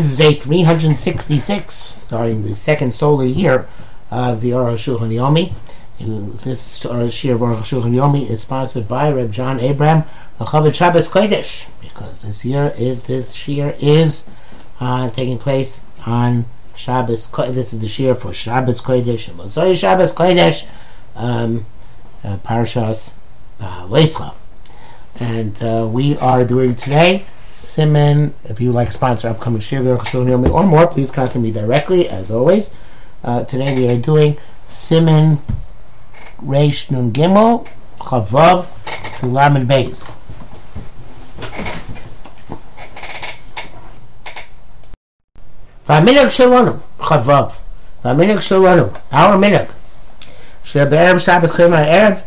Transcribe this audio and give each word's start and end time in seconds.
This 0.00 0.12
is 0.12 0.16
day 0.16 0.32
366, 0.32 1.74
starting 1.74 2.42
the 2.42 2.54
second 2.54 2.94
solar 2.94 3.26
year 3.26 3.68
of 4.10 4.40
the 4.40 4.52
Aruch 4.52 4.86
Yomi. 4.98 5.52
This 6.40 6.82
Aruch 6.84 7.22
year 7.22 7.34
of 7.34 7.40
Yomi 7.84 8.26
is 8.26 8.40
sponsored 8.40 8.88
by 8.88 9.12
Reb 9.12 9.30
John 9.30 9.60
Abraham, 9.60 10.04
the 10.38 10.46
Chavod 10.46 10.74
Shabbos 10.74 11.06
Kodesh, 11.06 11.66
because 11.82 12.22
this 12.22 12.46
year 12.46 12.72
is, 12.78 13.02
this 13.02 13.46
year 13.46 13.76
is 13.78 14.26
uh, 14.80 15.10
taking 15.10 15.36
place 15.36 15.82
on 16.06 16.46
Shabbos. 16.74 17.30
This 17.30 17.74
is 17.74 17.80
the 17.80 18.02
year 18.02 18.14
for 18.14 18.32
Shabbos 18.32 18.80
Kodesh 18.80 19.28
and 19.28 19.38
Motzoi 19.38 19.78
Shabbos 19.78 20.14
Kodesh, 20.14 20.66
um, 21.14 21.66
uh, 22.24 22.38
Parashas 22.38 23.12
uh, 23.60 24.32
And 25.16 25.62
uh, 25.62 25.86
we 25.86 26.16
are 26.16 26.42
doing 26.42 26.74
today 26.74 27.26
Simon. 27.53 28.33
If 28.43 28.59
you 28.59 28.71
like 28.71 28.89
to 28.89 28.93
sponsor 28.93 29.29
upcoming 29.29 29.61
Shir 29.61 29.81
or 29.87 30.63
more, 30.63 30.87
please 30.87 31.11
contact 31.11 31.35
me 31.37 31.51
directly, 31.51 32.09
as 32.09 32.31
always. 32.31 32.73
Uh, 33.23 33.43
today 33.43 33.75
we 33.75 33.87
are 33.87 33.97
doing 33.97 34.37
Simon 34.67 35.39
Reish 36.41 36.91
Nun 36.91 37.11
Gimel 37.11 37.67
Chavav 37.99 38.67
to 39.19 39.25
Lamed 39.25 39.67
Beis. 39.67 40.11
והמנהג 45.87 46.29
שלנו, 46.29 46.71
חבב, 46.99 47.43
והמנהג 48.05 48.39
שלנו, 48.39 48.83
our 49.11 49.37
מנהג, 49.37 49.65
so 50.70 50.84
the 50.84 50.98
Arab 50.98 51.20
Sabbath 51.20 51.56
came 51.56 51.72
on 51.72 51.84
Erev, 51.84 52.22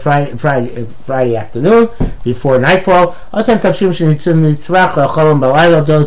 Friday, 0.00 0.34
Friday, 0.38 0.86
Friday 1.02 1.36
afternoon, 1.36 1.90
before 2.22 2.58
nightfall. 2.58 3.14
Uh, 3.30 3.42
those 3.42 3.74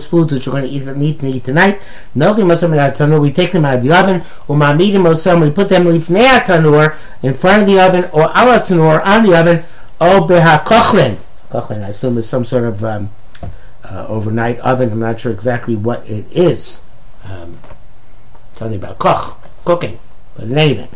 foods 0.08 0.34
that 0.34 0.44
you're 0.44 0.54
going 0.54 0.64
to 0.64 0.70
eat 0.70 0.88
and 0.88 1.04
eat, 1.04 1.22
and 1.22 1.36
eat 1.36 1.44
tonight, 1.44 1.80
we 2.16 3.32
take 3.32 3.52
them 3.52 3.64
out 3.64 3.76
of 3.76 3.84
the 3.84 3.94
oven. 3.94 4.22
Umamidim 4.48 5.40
we 5.40 5.52
put 5.52 5.70
them 5.70 5.86
in 5.86 6.02
front 6.02 7.62
of 7.62 7.68
the 7.68 7.80
oven 7.80 8.06
or 8.06 8.24
ala 8.24 8.60
tanur 8.60 9.06
on 9.06 9.24
the 9.24 9.40
oven. 9.40 9.64
Oh, 10.02 10.26
beha 10.26 10.64
kochlin. 10.66 11.18
Kochlin, 11.52 11.84
I 11.84 11.90
assume, 11.90 12.18
is 12.18 12.28
some 12.28 12.44
sort 12.44 12.64
of 12.64 12.84
um, 12.84 13.12
uh, 13.84 14.08
overnight 14.08 14.58
oven. 14.62 14.94
I'm 14.94 15.00
not 15.00 15.20
sure 15.20 15.32
exactly 15.32 15.76
what 15.76 16.10
it 16.10 16.26
is. 16.32 16.82
Um, 17.24 17.60
something 18.56 18.80
about 18.80 18.98
koch, 18.98 19.38
cooking. 19.64 20.00
But 20.34 20.46
in 20.46 20.58
any 20.58 20.72
event. 20.72 20.90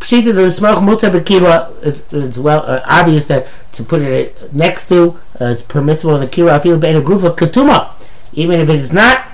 Pshita 0.00 0.32
the 0.34 0.50
smoke 0.50 0.78
mutzah 0.78 1.10
b'kira. 1.10 1.74
It's, 1.82 2.04
it's 2.12 2.38
well 2.38 2.62
uh, 2.66 2.82
obvious 2.84 3.26
that 3.26 3.48
to 3.72 3.82
put 3.82 4.00
it 4.02 4.54
next 4.54 4.88
to 4.88 5.18
uh, 5.40 5.46
it's 5.46 5.62
permissible 5.62 6.14
in 6.14 6.20
the 6.20 6.28
kira. 6.28 6.50
I 6.50 6.58
feel 6.60 6.82
a 6.82 7.02
group 7.02 7.22
of 7.24 7.36
ketuma, 7.36 7.90
even 8.32 8.60
if 8.60 8.68
it 8.68 8.76
is 8.76 8.92
not 8.92 9.26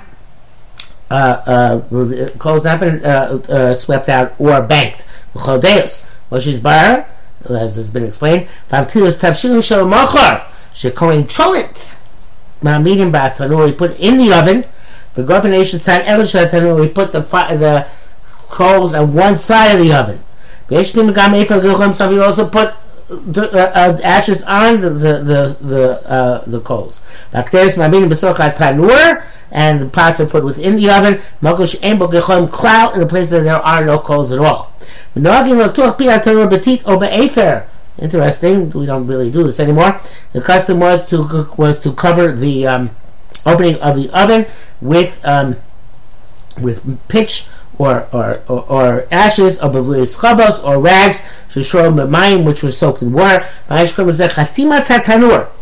uh, 1.11 1.83
uh, 1.95 2.29
coals 2.39 2.65
not 2.65 2.81
been 2.81 3.05
uh, 3.05 3.41
uh, 3.48 3.75
swept 3.75 4.09
out 4.09 4.34
or 4.39 4.62
banked. 4.62 5.05
Chodeus, 5.34 6.05
she's 6.41 6.61
bar, 6.61 7.06
as 7.49 7.77
has 7.77 7.91
been 7.91 8.05
explained. 8.05 8.49
Vavtilos 8.71 9.15
tavshilin 9.15 9.62
shel 9.62 9.87
machar 9.87 10.47
shekoin 10.73 11.25
cholit. 11.25 11.93
Ma'amidim 12.62 13.12
ba'tanur. 13.12 13.67
We 13.67 13.73
put 13.73 13.99
in 13.99 14.17
the 14.17 14.33
oven. 14.33 14.65
The 15.15 15.23
governation 15.23 15.78
side 15.78 16.05
elish 16.05 16.33
tanur. 16.51 16.81
We 16.81 16.89
put 16.89 17.12
the 17.12 17.21
the 17.21 17.87
coals 18.49 18.95
on 18.95 19.12
one 19.12 19.37
side 19.39 19.73
of 19.75 19.81
the 19.81 19.93
oven. 19.93 20.21
We 20.69 22.20
also 22.20 22.47
put 22.48 22.75
uh, 23.11 23.41
uh, 23.43 23.98
ashes 24.03 24.43
on 24.45 24.81
the 24.81 24.91
the 24.91 25.56
the 25.61 26.11
uh, 26.11 26.45
the 26.47 26.61
coals. 26.61 27.01
And 29.51 29.81
the 29.81 29.87
pots 29.87 30.19
are 30.21 30.27
put 30.27 30.43
within 30.45 30.77
the 30.77 30.91
oven. 30.91 31.21
Cloud 32.48 32.97
in 32.97 33.03
a 33.03 33.06
place 33.06 33.31
that 33.31 33.45
there 33.45 33.56
are 33.56 33.84
no 33.84 33.98
coals 33.98 34.33
at 34.33 34.39
all. 34.39 34.73
Interesting. 37.99 38.71
We 38.71 38.87
don't 38.87 39.06
really 39.06 39.31
do 39.31 39.44
this 39.44 39.61
anymore. 39.61 40.00
The 40.33 40.41
custom 40.41 40.81
was 40.81 41.09
to 41.11 41.47
was 41.56 41.78
to 41.81 41.93
cover 41.93 42.33
the 42.33 42.67
um, 42.67 42.91
opening 43.47 43.77
of 43.77 43.94
the 43.94 44.11
oven 44.11 44.47
with 44.81 45.21
um, 45.25 45.56
with 46.61 46.83
pitch 47.09 47.47
or 47.79 48.09
or, 48.12 48.43
or, 48.49 49.07
ashes 49.11 49.59
or 49.59 49.69
chavos 49.71 50.62
or 50.65 50.81
rags 50.81 51.21
shishrom 51.49 51.97
b'mayim 51.97 52.45
which 52.45 52.62
were 52.62 52.71
soaked 52.71 53.03
in 53.03 53.12
water. 53.12 53.47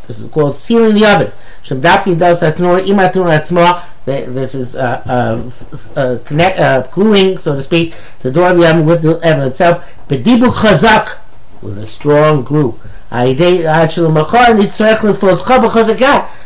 This 0.07 0.21
is 0.21 0.29
called 0.29 0.57
sealing 0.57 0.95
the 0.95 1.07
oven. 1.07 1.33
Shabdakim 1.63 2.19
does 2.19 2.43
hatanur 2.43 2.85
imatanur 2.85 3.31
atzma. 3.39 3.83
This 4.05 4.55
is 4.55 4.75
uh, 4.75 5.03
uh, 5.07 6.01
uh, 6.01 6.19
connect, 6.25 6.59
uh, 6.59 6.83
gluing, 6.89 7.39
so 7.39 7.55
to 7.55 7.63
speak, 7.63 7.95
the 8.21 8.33
door 8.33 8.51
of 8.51 8.59
the 8.59 8.69
oven 8.69 8.85
with 8.85 9.03
the 9.03 9.17
oven 9.17 9.47
itself. 9.47 9.89
Bedibu 10.09 10.51
chazak 10.51 11.19
with 11.63 11.79
a 11.79 11.87
strong 11.87 12.43
glue. 12.43 12.79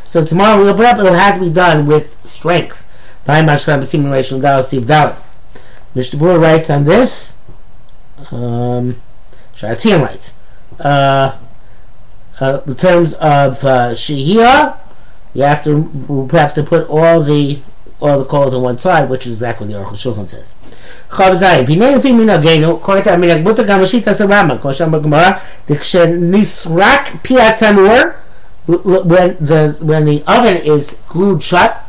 So 0.04 0.24
tomorrow 0.24 0.58
we'll 0.58 0.74
put 0.74 0.86
up. 0.86 0.98
It'll 0.98 1.14
have 1.14 1.34
to 1.36 1.40
be 1.40 1.50
done 1.50 1.86
with 1.86 2.18
strength. 2.26 2.82
Mishnah 5.96 6.18
Berurah 6.18 6.42
writes 6.42 6.68
on 6.68 6.84
this. 6.84 7.34
Um, 8.30 8.96
Sharatim 9.54 10.02
writes. 10.02 10.34
Uh, 10.78 11.38
uh, 12.38 12.60
in 12.66 12.76
terms 12.76 13.14
of 13.14 13.64
uh, 13.64 13.94
you 13.96 14.40
have 14.40 15.64
to 15.64 15.90
you 16.08 16.28
have 16.32 16.52
to 16.52 16.62
put 16.62 16.86
all 16.90 17.22
the 17.22 17.62
all 17.98 18.18
the 18.18 18.26
calls 18.26 18.52
on 18.52 18.60
one 18.60 18.76
side, 18.76 19.08
which 19.08 19.26
is 19.26 19.36
exactly 19.36 19.72
what 19.74 19.88
the 19.88 19.90
Aruch 19.90 19.96
Shulchan 19.96 20.28
says. 20.28 20.46
When 28.66 28.82
the, 29.40 29.78
when 29.80 30.04
the 30.04 30.22
oven 30.26 30.56
is 30.58 30.98
glued 31.08 31.42
shut, 31.42 31.85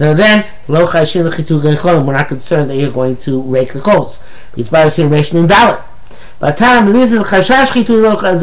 so 0.00 0.14
then, 0.14 0.46
we're 0.66 0.82
not 0.82 2.28
concerned 2.28 2.70
that 2.70 2.76
you're 2.76 2.90
going 2.90 3.18
to 3.18 3.42
rake 3.42 3.74
the 3.74 3.82
coals. 3.82 4.18
It's 4.56 4.70
by 4.70 4.88
saying 4.88 5.10
resh 5.10 5.34
invalid. 5.34 5.78
But 6.38 6.56
time 6.56 6.86
the 6.86 6.94
reason 6.94 7.22
chashash 7.22 7.66
chitu 7.66 8.00
lo 8.00 8.12
uh, 8.12 8.38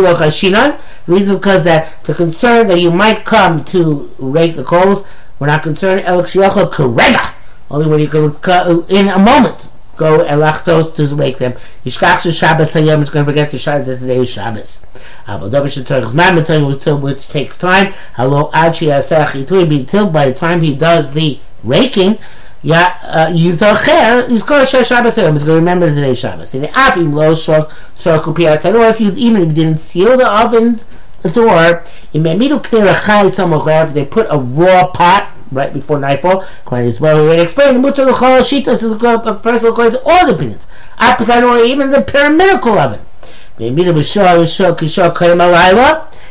lo 0.00 0.14
chashinan, 0.14 0.80
the 1.04 1.12
reason 1.12 1.36
because 1.36 1.64
that 1.64 2.02
the 2.04 2.14
concern 2.14 2.68
that 2.68 2.80
you 2.80 2.90
might 2.90 3.26
come 3.26 3.66
to 3.66 4.10
rake 4.18 4.56
the 4.56 4.64
coals, 4.64 5.04
we're 5.38 5.48
not 5.48 5.62
concerned 5.62 6.00
el 6.06 6.22
karega, 6.22 7.34
only 7.70 7.86
when 7.86 8.00
you 8.00 8.08
can 8.08 8.34
uh, 8.50 8.82
in 8.88 9.08
a 9.08 9.18
moment 9.18 9.73
go 9.96 10.18
elachtos 10.18 10.94
to 10.94 11.16
make 11.16 11.38
them. 11.38 11.52
Yishkach 11.84 12.32
Shabbos 12.36 12.72
Hayom 12.74 13.02
is 13.02 13.10
going 13.10 13.24
to 13.24 13.30
forget 13.30 13.50
to 13.50 13.58
Shabbos 13.58 13.86
that 13.86 13.98
today 14.00 14.18
is 14.18 14.28
Shabbos. 14.28 14.86
Avodah 15.26 15.62
Shetzorich 15.64 16.04
Zman 16.04 16.36
Mitzvah 16.36 16.96
which 16.96 17.28
takes 17.28 17.58
time. 17.58 17.92
Hello 18.14 18.50
Achi 18.52 18.86
Asach 18.86 19.44
Itui 19.44 19.80
until 19.80 20.10
by 20.10 20.26
the 20.26 20.34
time 20.34 20.60
he 20.60 20.74
does 20.74 21.14
the 21.14 21.38
raking. 21.62 22.18
Yeah, 22.62 22.96
uh, 23.02 23.26
Yizacher, 23.26 24.46
going 24.46 24.66
to 24.66 24.84
Shabbos 24.84 25.16
Hayom. 25.16 25.36
is 25.36 25.42
going 25.44 25.56
to 25.56 25.60
remember 25.60 25.86
today's 25.88 26.18
Shabbos. 26.18 26.54
And 26.54 26.64
Afim 26.66 27.12
Lo 27.12 27.34
Shor 27.34 27.68
Shor 27.96 28.18
Kupiat 28.18 28.64
Or 28.74 28.86
if 28.86 29.00
you 29.00 29.12
even 29.12 29.42
if 29.42 29.48
you 29.48 29.54
didn't 29.54 29.78
seal 29.78 30.16
the 30.16 30.26
oven 30.26 30.80
the 31.24 31.30
door, 31.30 31.82
in 32.12 32.22
Memidu 32.22 32.62
Kterachai 32.62 33.88
if 33.88 33.94
they 33.94 34.04
put 34.04 34.26
a 34.30 34.38
raw 34.38 34.86
pot 34.88 35.33
right 35.50 35.72
before 35.72 35.98
nightfall. 35.98 36.44
According 36.64 36.92
to 36.92 37.02
well, 37.02 37.16
we 37.16 37.22
already 37.22 37.42
explained. 37.42 37.80
Mutter 37.82 38.04
l'chol 38.04 38.40
shitas 38.40 38.82
is 38.82 38.92
a 38.92 39.34
person 39.34 39.68
according 39.70 39.92
to 39.92 40.02
all 40.04 40.26
the 40.26 40.34
opinions. 40.34 40.66
Apathan 40.98 41.42
or 41.42 41.64
even 41.64 41.90
the 41.90 42.02
pyramidical 42.02 42.74
I 42.76 44.36
was 44.36 44.58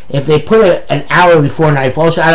if 0.09 0.25
they 0.25 0.39
put 0.39 0.65
it 0.65 0.85
an 0.89 1.05
hour 1.09 1.41
before 1.41 1.71
nightfall, 1.71 2.11
that 2.11 2.25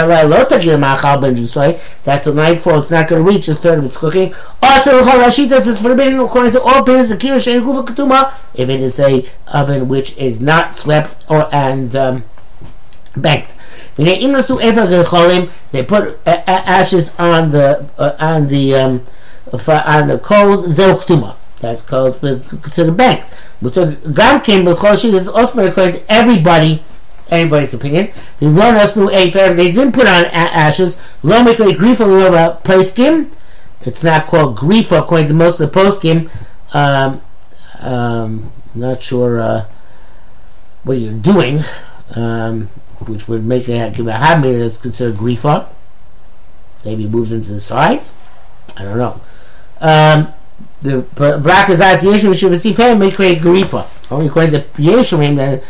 till 2.23 2.35
nightfall 2.35 2.79
it's 2.79 2.91
not 2.91 3.07
going 3.07 3.25
to 3.25 3.31
reach 3.31 3.49
a 3.49 3.55
third 3.55 3.79
of 3.79 3.85
its 3.85 3.97
cooking. 3.97 4.35
Also, 4.63 5.03
this 5.03 5.67
is 5.67 5.81
forbidden 5.81 6.19
according 6.19 6.53
to 6.53 6.63
all 6.63 6.79
opinions. 6.81 7.11
If 7.11 8.69
it 8.69 8.81
is 8.81 8.99
a 8.99 9.29
oven 9.47 9.89
which 9.89 10.17
is 10.17 10.41
not 10.41 10.73
swept 10.75 11.17
or 11.29 11.55
and 11.55 11.95
um, 11.95 12.25
banked. 13.17 13.53
They 13.99 15.83
put 15.83 16.19
ashes 16.27 17.15
on 17.19 17.51
the 17.51 17.89
uh, 17.99 18.17
on 18.21 18.49
the 18.49 18.75
um, 18.75 19.07
on 19.53 20.09
the 20.09 20.21
coals 20.23 20.65
zelktuma. 20.79 21.35
That's 21.61 21.83
called 21.83 22.21
considered 22.21 22.97
bank. 22.97 23.25
But 23.61 23.75
Gam 24.15 24.41
came 24.41 24.65
because 24.65 25.01
she 25.01 25.15
is 25.15 25.27
also 25.27 25.67
according 25.67 25.95
to 25.95 26.13
everybody 26.13 26.85
anybody's 27.31 27.75
opinion. 27.75 28.11
They 28.39 28.47
didn't 28.47 29.93
put 29.93 30.07
on 30.07 30.25
ashes. 30.27 30.97
Lo 31.23 31.41
a 31.41 31.45
grifa 31.45 32.63
poskim. 32.63 33.31
It's 33.83 34.03
not 34.03 34.27
called 34.27 34.57
grifa 34.57 35.01
according 35.01 35.29
to 35.29 35.35
most 35.35 35.61
of 35.61 35.73
the 35.73 35.79
poskim. 35.79 36.31
Um, 36.73 37.21
um, 37.81 38.53
not 38.75 39.03
sure 39.03 39.41
uh, 39.41 39.65
what 40.85 40.99
you're 40.99 41.13
doing. 41.13 41.61
Um, 42.15 42.69
which 43.07 43.29
would 43.29 43.45
make 43.45 43.69
a 43.69 43.91
hamid 43.91 44.61
that's 44.61 44.79
considered 44.79 45.17
grifa. 45.17 45.69
Maybe 46.85 47.07
moved 47.07 47.31
them 47.31 47.43
to 47.43 47.53
the 47.53 47.61
side. 47.61 48.03
I 48.77 48.85
don't 48.85 48.99
know. 48.99 49.21
Um, 49.81 50.33
the 50.83 51.01
bracket 51.17 51.79
that's 51.79 52.03
the 52.03 52.13
issue 52.13 52.35
should 52.35 52.51
receive 52.51 52.79
may 52.79 53.11
create 53.11 53.39
grifa. 53.39 53.87
Only 54.11 54.27
according 54.27 54.53
to 54.53 54.61
Yeshua 54.61 55.37
that 55.37 55.63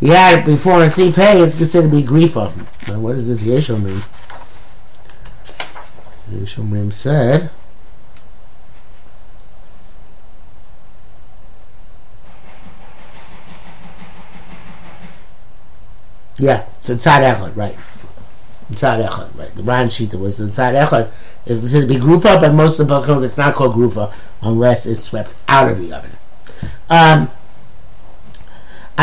we 0.00 0.10
had 0.10 0.40
it 0.40 0.44
before 0.44 0.84
in 0.84 0.90
Sif 0.90 1.16
Hay, 1.16 1.40
it's 1.40 1.56
considered 1.56 1.90
to 1.90 1.96
be 1.96 2.02
grifa. 2.02 2.52
Now, 2.88 3.00
what 3.00 3.16
does 3.16 3.28
this 3.28 3.44
Yeshua 3.44 3.82
mean? 3.82 4.02
Yeshua 6.30 6.92
said. 6.92 7.50
Yeah, 16.40 16.66
it's 16.80 16.90
inside 16.90 17.22
Echad, 17.22 17.56
right. 17.56 17.76
Inside 18.70 19.04
Echad, 19.04 19.36
right. 19.36 19.54
The 19.54 19.62
Ran 19.62 19.88
Shita 19.88 20.18
was 20.18 20.38
the 20.38 20.44
inside 20.44 20.74
Echad. 20.74 21.10
It's 21.46 21.60
considered 21.60 21.88
to 21.88 21.94
be 21.94 22.00
Grufa, 22.00 22.40
but 22.40 22.54
most 22.54 22.78
of 22.78 22.86
the 22.86 22.94
poskim, 22.94 23.24
it's 23.24 23.38
not 23.38 23.54
called 23.54 23.74
Grufa 23.74 24.12
unless 24.42 24.86
it's 24.86 25.02
swept 25.02 25.34
out 25.48 25.70
of 25.70 25.78
the 25.78 25.92
oven. 25.92 26.10
Um, 26.90 27.30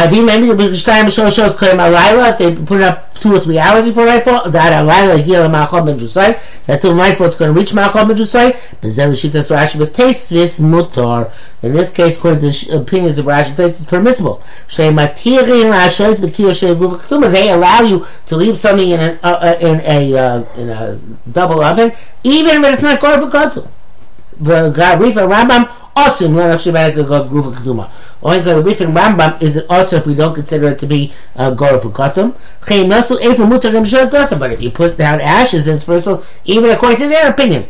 Think 0.10 0.26
maybe 0.26 0.48
the 0.48 0.54
B'Shtayim 0.54 1.06
B'Shol 1.06 1.28
Shol 1.32 1.50
Koyim 1.52 1.80
Alayla, 1.80 2.32
if 2.34 2.38
they 2.38 2.54
put 2.54 2.82
it 2.82 2.84
up 2.84 3.14
two 3.16 3.34
or 3.34 3.40
three 3.40 3.58
hours 3.58 3.86
before 3.86 4.06
nightfall, 4.06 4.52
that 4.52 4.74
Alayla 4.74 5.24
Gila 5.24 5.48
Ma'achol 5.48 5.86
Ben 5.86 5.98
Jusay, 5.98 6.38
that 6.66 6.82
till 6.82 6.94
nightfall 6.94 7.28
it's 7.28 7.38
going 7.38 7.54
to 7.54 7.58
reach 7.58 7.72
Ma'achol 7.72 8.10
Ben 8.10 8.18
Jusay, 8.18 8.82
Bezel 8.82 9.12
Shitas 9.12 9.50
Rashi 9.50 9.80
B'Teis 9.80 10.32
Vis 10.32 10.60
Mutar. 10.60 11.32
In 11.64 11.74
this 11.74 11.90
case, 11.90 12.18
according 12.18 12.42
to 12.42 12.68
the 12.68 12.78
opinions 12.78 13.18
of 13.18 13.26
Rashi, 13.26 13.56
Teis 13.56 13.80
is 13.80 13.86
permissible. 13.86 14.44
Shay 14.68 14.90
Matirin 14.90 15.72
La'ashois 15.72 16.20
B'Kir 16.20 16.54
Shay 16.54 16.76
Guva 16.76 17.00
Ketuma, 17.00 17.32
they 17.32 17.50
allow 17.50 17.80
you 17.80 18.06
to 18.26 18.36
leave 18.36 18.58
something 18.58 18.90
in, 18.90 19.00
an, 19.00 19.20
uh, 19.24 19.28
uh, 19.28 19.58
in, 19.62 19.80
a, 19.80 20.18
uh, 20.18 20.46
in 20.58 20.70
a 20.70 21.00
double 21.32 21.64
oven, 21.64 21.94
even 22.24 22.66
if 22.66 22.74
it's 22.74 22.84
not 22.84 23.00
for 23.00 23.08
Kotu. 23.08 23.68
The 24.42 24.74
Rifa 24.74 25.26
Rambam 25.32 25.72
also 25.96 26.28
not 26.28 26.60
Gruva 26.60 27.54
Keduma. 27.54 27.90
Only 28.22 28.40
because 28.40 28.56
the 28.56 28.64
Rif 28.64 28.82
and 28.82 28.96
Rambam 28.96 29.42
is 29.42 29.56
it 29.56 29.66
also 29.70 29.98
if 29.98 30.08
we 30.08 30.16
don't 30.16 30.34
consider 30.34 30.70
it 30.70 30.80
to 30.80 30.88
be 30.88 31.14
uh, 31.36 31.52
Gora 31.52 31.80
for 31.80 31.90
Katum. 31.90 32.34
But 34.40 34.52
if 34.52 34.62
you 34.62 34.72
put 34.72 34.98
down 34.98 35.22
ashes 35.22 35.68
in 35.68 35.80
Spiritual, 35.80 36.24
even 36.44 36.70
according 36.70 36.98
to 37.00 37.08
their 37.08 37.30
opinion. 37.30 37.68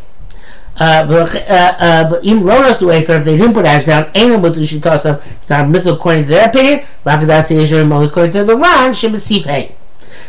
Uh, 0.77 1.25
uh, 1.49 2.19
even 2.21 2.43
Ronas 2.43 2.79
do 2.79 2.89
if 2.89 3.07
they 3.07 3.37
didn't 3.37 3.53
put 3.53 3.65
ash 3.65 3.85
down, 3.85 4.11
ain't 4.13 4.43
us 4.43 5.05
It's 5.05 5.49
not 5.49 5.69
missile 5.69 5.95
according 5.95 6.25
to 6.25 6.31
their 6.31 6.49
opinion. 6.49 6.85
Rakadasi 7.05 7.51
Israel 7.51 8.03
according 8.03 8.33
to 8.33 8.43
the 8.43 8.57
Ran 8.57 8.91
Shemesif. 8.91 9.73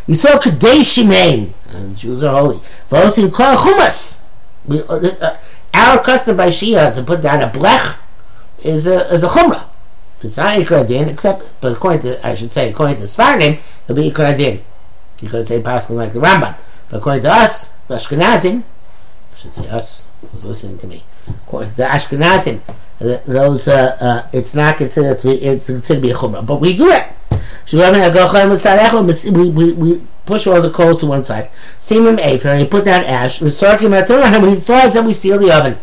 We 0.07 0.15
saw 0.15 0.39
Kadesh 0.39 0.97
Shimain. 0.97 1.53
Jews 1.97 2.23
are 2.23 2.41
holy. 2.41 2.61
Vosim 2.89 3.33
Kol 3.33 3.57
Chumas. 3.57 4.19
Our 5.76 6.02
custom 6.02 6.38
by 6.38 6.49
Shia 6.49 6.94
to 6.94 7.02
put 7.02 7.20
down 7.20 7.43
a 7.43 7.50
blech 7.50 7.99
is 8.64 8.87
a 8.87 9.12
is 9.12 9.23
a 9.23 9.28
chumrah. 9.28 9.64
It's 10.23 10.38
not 10.38 10.58
Ikra 10.58 11.08
except, 11.08 11.44
but 11.61 11.73
according 11.73 12.00
to, 12.02 12.26
I 12.26 12.34
should 12.34 12.50
say, 12.50 12.70
according 12.70 12.96
to 12.96 13.02
Svardim, 13.02 13.61
it'll 13.84 13.94
be 13.94 14.11
Ikra 14.11 14.62
because 15.20 15.49
they 15.49 15.61
pass 15.61 15.90
like 15.90 16.14
the 16.14 16.19
Rambam. 16.19 16.56
But 16.88 16.96
according 16.96 17.25
to 17.25 17.32
us, 17.32 17.70
Ashkenazim, 17.90 18.62
I 19.32 19.37
should 19.37 19.52
say 19.52 19.69
us, 19.69 20.05
who's 20.32 20.46
listening 20.46 20.78
to 20.78 20.87
me, 20.87 21.05
according 21.28 21.70
to 21.73 21.76
the 21.76 21.84
Ashkenazim, 21.84 22.61
those, 22.99 23.69
uh, 23.69 23.96
uh, 24.00 24.28
it's 24.32 24.55
not 24.55 24.78
considered 24.78 25.19
to 25.20 25.28
be, 25.28 25.34
it's 25.44 25.67
considered 25.67 26.00
to 26.00 26.06
be 26.06 26.11
a 26.11 26.14
Chumrah. 26.14 26.46
But 26.46 26.61
we 26.62 26.75
do 26.75 26.88
it. 26.90 27.06
We, 27.73 29.51
we, 29.51 29.73
we 29.73 30.03
push 30.25 30.47
all 30.47 30.61
the 30.61 30.71
coals 30.71 31.01
to 31.01 31.07
one 31.07 31.25
side. 31.25 31.51
Simim 31.81 32.19
Afer, 32.19 32.49
and 32.49 32.61
he 32.61 32.67
put 32.67 32.85
down 32.85 33.05
ash, 33.05 33.41
we 33.41 33.51
start 33.51 33.81
him 33.81 33.95
at 33.95 34.11
and 34.11 34.49
he 34.49 34.57
slides, 34.57 34.97
and 34.97 35.07
we 35.07 35.13
seal 35.13 35.39
the 35.39 35.53
oven. 35.53 35.79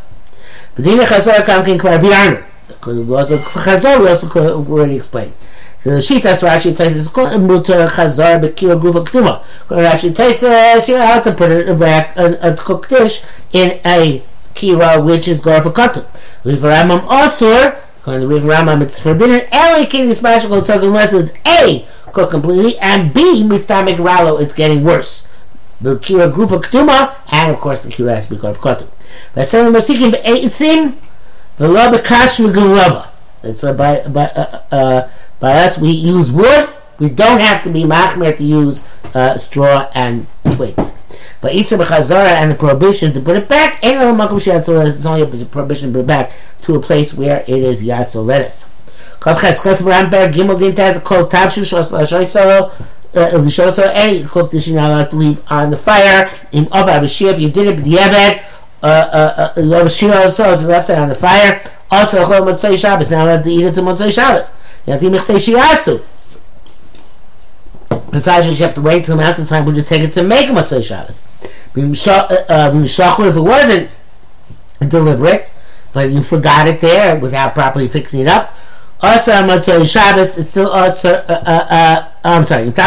But 0.76 0.86
then 0.86 0.98
the 0.98 1.04
Chazor 1.04 1.36
Kamkin 1.44 1.80
Kvar 1.80 2.00
Biranu 2.00 2.44
because 2.68 2.98
it 2.98 3.06
was 3.06 3.32
a 3.32 3.38
chazor. 3.38 4.00
We 4.00 4.10
also 4.10 4.30
already 4.30 4.98
explained. 4.98 5.34
So 5.80 5.92
the 5.92 5.98
Shitas 5.98 6.42
Rashi 6.48 6.80
us 6.80 7.08
mutar 7.10 7.88
chazar 7.90 8.40
bekira 8.42 8.80
gruva 8.80 9.06
ktuma. 9.06 9.44
Rashi 9.68 10.18
us 10.18 10.90
you 10.90 10.96
have 10.96 11.24
to 11.24 11.34
put 11.34 11.52
it 11.52 11.80
back 11.80 12.16
a, 12.18 12.56
cooked 12.56 12.90
dish 12.90 13.22
in 13.52 13.80
a 13.86 14.24
kira 14.54 15.04
which 15.04 15.28
is 15.28 15.40
gar 15.40 15.62
for 15.62 15.72
katum. 15.72 16.06
Rif 16.44 16.60
Rambam 16.62 17.02
Asur. 17.02 17.78
According 18.04 18.28
to 18.28 18.36
Rif 18.36 18.44
Rambam, 18.44 18.82
it's 18.82 19.00
forbidden. 19.00 19.48
Can 19.50 20.10
be 20.10 20.22
magical 20.22 20.62
circle 20.62 20.90
unless 20.90 21.14
it's 21.14 21.32
a 21.48 21.88
cooked 22.12 22.32
completely, 22.32 22.78
and 22.80 23.14
B 23.14 23.44
mitzvah 23.44 23.76
ralo. 23.76 24.42
It's 24.42 24.54
getting 24.54 24.84
worse. 24.84 25.26
The 25.80 25.96
kira 25.96 26.30
gruva 26.30 26.62
ktuma, 26.62 27.16
and 27.32 27.56
of 27.56 27.62
course 27.62 27.84
the 27.84 27.90
kira 27.90 28.16
has 28.16 28.28
to 28.28 28.36
be 28.36 28.42
for 28.42 28.52
katum. 28.56 28.90
Let's 29.38 29.52
say 29.52 29.64
the 29.64 29.70
masikim 29.70 30.12
be'etzim. 30.12 30.98
The 31.56 31.70
love 31.70 31.94
kashmir 32.04 33.08
It's 33.42 33.64
uh, 33.64 33.72
by 33.72 34.06
by 34.10 34.26
uh, 34.26 34.62
uh, 34.70 35.10
by 35.40 35.54
us 35.54 35.78
we 35.78 35.92
use 35.92 36.30
wood. 36.30 36.68
We 37.00 37.08
don't 37.08 37.40
have 37.40 37.64
to 37.64 37.70
be 37.70 37.84
machmer 37.84 38.36
to 38.36 38.44
use 38.44 38.84
uh, 39.14 39.38
straw 39.38 39.90
and 39.96 40.28
twigs. 40.52 40.92
But 41.44 41.56
Isa 41.56 41.78
b'chazara 41.78 42.40
and 42.40 42.52
the 42.52 42.56
prohibition 42.56 43.12
to 43.12 43.20
put 43.20 43.36
it 43.36 43.50
back 43.50 43.84
ain't 43.84 44.00
no 44.00 44.14
makom 44.14 44.40
shiatzo 44.40 44.88
It's 44.88 45.06
only 45.06 45.24
a 45.24 45.46
prohibition 45.46 45.90
to 45.90 46.00
put 46.00 46.04
it 46.06 46.08
back 46.08 46.32
to 46.62 46.76
a 46.76 46.80
place 46.80 47.14
where 47.14 47.42
it 47.42 47.50
is 47.50 47.84
yatzo 47.84 48.26
lettuce. 48.26 48.66
Ches 49.22 49.60
kos 49.60 49.82
b'ramber 49.82 50.32
gimel 50.32 50.58
din 50.58 50.74
taz 50.74 51.04
kol 51.04 51.28
tavshu 51.28 51.66
shos 51.66 51.92
l'ashoyso 51.92 52.72
l'shoso 53.14 53.92
any 53.94 54.24
cook 54.24 54.52
dish 54.52 54.70
you're 54.70 54.78
not 54.80 54.90
allowed 54.90 55.10
to 55.10 55.18
leave 55.18 55.52
on 55.52 55.70
the 55.70 55.76
fire. 55.76 56.32
In 56.54 56.64
of 56.68 56.88
Abishia, 56.88 57.34
if 57.34 57.40
you 57.42 57.52
did 57.52 57.68
it 57.68 57.84
b'diavad 57.84 58.42
uh, 58.82 59.54
uh, 59.58 59.60
uh, 59.60 59.88
Shira 59.90 60.16
also 60.16 60.54
if 60.54 60.62
you 60.62 60.68
left 60.68 60.90
it 60.90 60.98
on 60.98 61.10
the 61.10 61.16
fire. 61.16 61.62
Also, 61.92 62.24
Chol 62.24 62.40
Motzei 62.40 62.80
Shabbos. 62.80 63.12
Now 63.12 63.26
let 63.26 63.44
to 63.44 63.52
eat 63.52 63.66
it 63.66 63.74
to 63.76 63.82
Motzei 63.82 64.14
Shabbos. 64.14 64.54
Yati 64.88 65.14
Mechtei 65.14 65.36
Shiasu. 65.36 66.02
Besides, 68.12 68.48
you 68.48 68.56
have 68.66 68.74
to 68.76 68.82
wait 68.82 69.04
till 69.04 69.18
the 69.18 69.22
mountain 69.22 69.46
time. 69.46 69.66
Would 69.66 69.76
you 69.76 69.84
take 69.84 70.02
it 70.02 70.14
to 70.14 70.24
make 70.24 70.50
a 70.50 70.84
Shabbos? 70.84 71.22
If 71.76 73.36
it 73.36 73.42
wasn't 73.42 73.90
deliberate, 74.88 75.50
but 75.94 76.12
you 76.12 76.22
forgot 76.24 76.68
it 76.68 76.80
there 76.82 77.16
without 77.18 77.54
properly 77.54 77.88
fixing 77.88 78.22
it 78.22 78.28
up. 78.28 78.54
Also, 79.02 79.32
Motzei 79.34 79.86
Shabbos, 79.86 80.38
it's 80.38 80.50
still 80.52 80.70
also. 80.70 81.14
Uh, 81.14 81.44
uh, 81.46 81.68
uh, 81.70 82.08
I'm 82.24 82.46
sorry. 82.46 82.68
If 82.70 82.78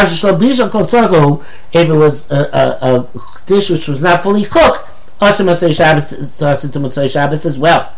it 1.74 1.92
was 1.92 2.30
a, 2.30 2.36
a, 2.36 2.78
a 2.80 3.08
dish 3.44 3.68
which 3.68 3.86
was 3.86 4.00
not 4.00 4.22
fully 4.22 4.44
cooked, 4.44 4.88
also 5.20 5.44
Motzei 5.44 5.76
Shabbos, 5.76 6.12
it's 6.12 6.40
also 6.40 6.68
to 6.68 6.78
Motzei 6.78 7.10
Shabbos 7.10 7.44
as 7.44 7.58
well. 7.58 7.92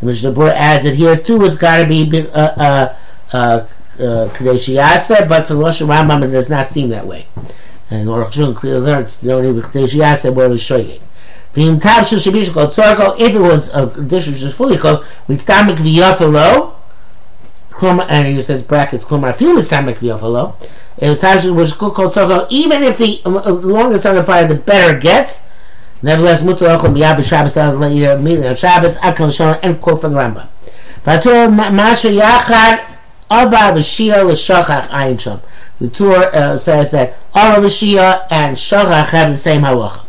The 0.00 0.06
Mishnah 0.06 0.32
Berurah 0.32 0.52
adds 0.52 0.86
it 0.86 0.94
here 0.94 1.16
too. 1.16 1.44
It's 1.44 1.56
got 1.56 1.78
to 1.78 1.86
be 1.86 2.26
uh, 2.28 2.38
uh, 2.38 2.96
uh, 3.34 3.66
uh, 3.98 4.28
but 4.28 4.38
for 4.38 5.54
the 5.54 5.56
Rosh 5.56 5.82
Rambam 5.82 6.24
it 6.26 6.30
does 6.30 6.48
not 6.48 6.68
seem 6.68 6.88
that 6.90 7.06
way. 7.06 7.26
And 7.90 8.08
Orach 8.08 8.32
Shun 8.32 8.54
clearly 8.54 8.80
learns 8.80 9.20
the 9.20 9.32
only 9.32 9.62
Kadesh 9.62 9.94
Yasa 9.94 10.32
where 10.32 10.48
we 10.48 10.58
show 10.58 10.76
you. 10.76 11.00
If 11.54 13.34
it 13.34 13.40
was 13.40 13.68
a 13.74 13.86
dish 14.02 14.28
which 14.28 14.42
is 14.42 14.54
fully 14.54 14.76
cooked, 14.76 15.06
we'd 15.26 15.40
stomach 15.40 15.78
v'yafalo, 15.78 16.74
and 17.82 18.26
he 18.26 18.42
says 18.42 18.62
brackets, 18.62 19.04
klomar 19.04 19.34
feel 19.34 19.56
it's 19.56 19.68
stomach 19.68 19.98
v'yafalo. 19.98 20.54
It 20.98 21.08
was 21.08 21.46
was 21.46 21.72
cooked 21.72 21.96
called 21.96 22.46
even 22.50 22.84
if 22.84 22.98
the, 22.98 23.22
uh, 23.24 23.40
the 23.40 23.52
longer 23.52 24.08
on 24.08 24.16
the 24.16 24.22
fire, 24.22 24.46
the 24.46 24.54
better 24.54 24.96
it 24.96 25.02
gets. 25.02 25.44
Nevertheless, 26.02 26.42
mutar 26.42 26.76
ochel 26.76 26.92
miyad 26.94 27.16
b'Shabbos 27.16 27.54
does 27.54 27.80
not 27.80 27.90
eat 27.90 28.04
immediately 28.04 28.48
on 28.48 28.56
Shabbos. 28.56 28.96
Akal 28.98 29.34
Shon 29.34 29.58
and 29.62 29.80
quote 29.80 30.00
from 30.00 30.12
the 30.12 30.18
Rambam. 30.18 30.48
Vatur 31.04 31.50
masher 31.72 32.10
yachad 32.10 32.97
avar 33.30 33.72
v'shia 33.74 34.24
l'shachach 34.24 34.88
ayin 34.88 35.20
sham. 35.20 35.40
The 35.78 35.88
Tur 35.88 36.34
uh, 36.34 36.58
says 36.58 36.90
that 36.92 37.18
avar 37.34 37.60
v'shia 37.60 38.26
and 38.30 38.56
shachach 38.56 39.10
have 39.10 39.30
the 39.30 39.36
same 39.36 39.62
halacha. 39.62 40.04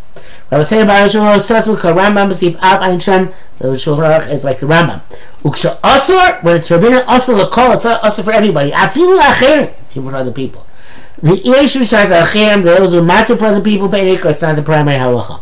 Rabbi 0.52 0.64
say 0.64 0.82
about 0.82 1.08
Shulchan 1.08 1.40
says 1.40 1.68
with 1.68 1.80
Rambam 1.82 2.34
Steve 2.34 2.56
Av 2.56 2.82
Ayin 2.82 3.00
Shem. 3.00 3.32
The 3.60 3.68
Shulchan 3.68 4.32
is 4.32 4.44
like 4.44 4.60
the 4.60 4.66
Rambam. 4.66 5.02
Uksha 5.44 5.80
Asur 5.82 6.44
when 6.44 6.56
it's 6.56 6.68
forbidden 6.68 7.06
Asur 7.06 7.38
l'kol 7.38 7.76
it's 7.76 7.86
Asur 7.86 8.24
for 8.24 8.32
everybody. 8.32 8.72
Afilu 8.72 9.20
achirim 9.20 9.72
even 9.92 10.10
for 10.10 10.16
other 10.16 10.32
people. 10.32 10.66
The 11.22 11.36
issue 11.60 11.86
says 11.86 12.10
achirim 12.10 12.64
those 12.64 12.94
who 12.94 13.04
matter 13.04 13.38
for 13.38 13.46
other 13.46 13.62
people. 13.62 13.94
It's 13.94 14.42
not 14.42 14.56
the 14.56 14.64
primary 14.64 14.98
halacha. 14.98 15.40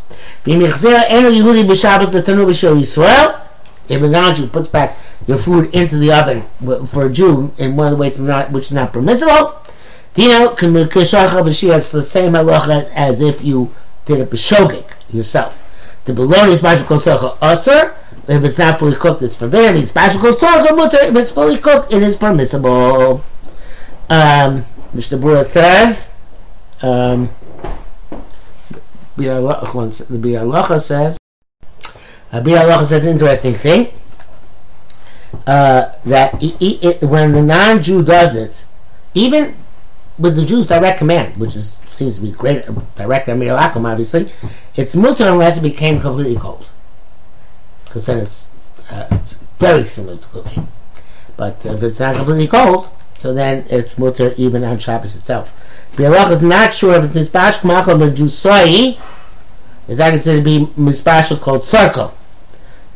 If 3.89 4.01
non-Jew 4.01 4.47
puts 4.47 4.69
back 4.69 4.97
your 5.27 5.37
food 5.37 5.73
into 5.73 5.97
the 5.97 6.11
oven 6.11 6.43
for 6.87 7.05
a 7.05 7.11
Jew 7.11 7.53
in 7.57 7.75
one 7.75 7.87
of 7.87 7.91
the 7.91 7.97
ways 7.97 8.19
not, 8.19 8.51
which 8.51 8.65
is 8.65 8.71
not 8.71 8.93
permissible, 8.93 9.61
Dino 10.13 10.55
can 10.55 10.75
it's 10.75 11.91
the 11.91 12.03
same 12.03 12.33
halacha 12.33 12.89
as 12.93 13.21
if 13.21 13.43
you 13.43 13.73
did 14.05 14.19
a 14.19 14.25
b'shogeg 14.25 14.91
yourself. 15.11 15.63
The 16.05 16.13
bologna 16.13 16.53
is 16.53 16.63
magical 16.63 16.97
tzorcha. 16.97 17.93
If 18.27 18.43
it's 18.43 18.57
not 18.57 18.79
fully 18.79 18.95
cooked, 18.95 19.21
it's 19.21 19.35
forbidden. 19.35 19.77
It's 19.77 19.93
magical 19.93 20.31
tzorcha 20.31 20.75
mutter. 20.75 20.99
If 21.01 21.15
it's 21.15 21.31
fully 21.31 21.57
cooked, 21.57 21.93
it 21.93 22.01
is 22.01 22.15
permissible. 22.15 23.23
Um, 24.09 24.65
Mishnah 24.93 25.17
Berurah 25.17 25.45
says. 25.45 26.09
Um, 26.81 27.29
Halacha 29.17 30.81
says, 30.81 31.17
uh, 32.31 32.41
Biur 32.41 32.61
Halacha 32.61 32.85
says 32.85 33.05
an 33.05 33.13
interesting 33.13 33.53
thing, 33.53 33.93
uh, 35.45 35.91
that 36.05 36.41
he, 36.41 36.49
he, 36.59 36.75
it, 36.87 37.01
when 37.01 37.31
the 37.31 37.41
non-Jew 37.41 38.03
does 38.03 38.35
it, 38.35 38.65
even 39.13 39.55
with 40.17 40.35
the 40.35 40.45
Jews' 40.45 40.67
direct 40.67 40.99
command, 40.99 41.37
which 41.37 41.55
is 41.55 41.75
seems 41.97 42.15
to 42.17 42.21
be 42.21 42.31
great, 42.31 42.63
direct 42.95 43.27
Amir 43.27 43.53
Lakum, 43.53 43.89
obviously, 43.89 44.31
it's 44.75 44.95
mutter 44.95 45.27
unless 45.27 45.57
it 45.57 45.61
became 45.61 45.99
completely 45.99 46.35
cold. 46.35 46.69
Because 47.85 48.05
then 48.05 48.19
it's, 48.19 48.51
uh, 48.91 49.07
it's 49.11 49.33
very 49.57 49.83
similar 49.85 50.17
to 50.17 50.27
cooking. 50.27 50.67
But 51.35 51.65
if 51.65 51.81
it's 51.81 51.99
not 51.99 52.15
completely 52.15 52.47
cold, 52.47 52.89
so 53.17 53.33
then 53.33 53.65
it's 53.69 53.97
mutter 53.97 54.33
even 54.37 54.63
on 54.63 54.77
Shabbos 54.77 55.15
itself. 55.15 55.51
Bialach 55.93 56.31
is 56.31 56.41
not 56.41 56.73
sure 56.73 56.93
if 56.93 57.03
it's 57.03 57.15
Mispashk 57.15 57.63
Machal 57.63 57.95
Bejusoi, 57.95 58.99
is 59.87 59.97
that 59.97 60.11
considered 60.11 60.43
to 60.43 60.43
be 60.43 60.65
Mispashk 60.79 61.39
called 61.41 61.65
Circle. 61.65 62.13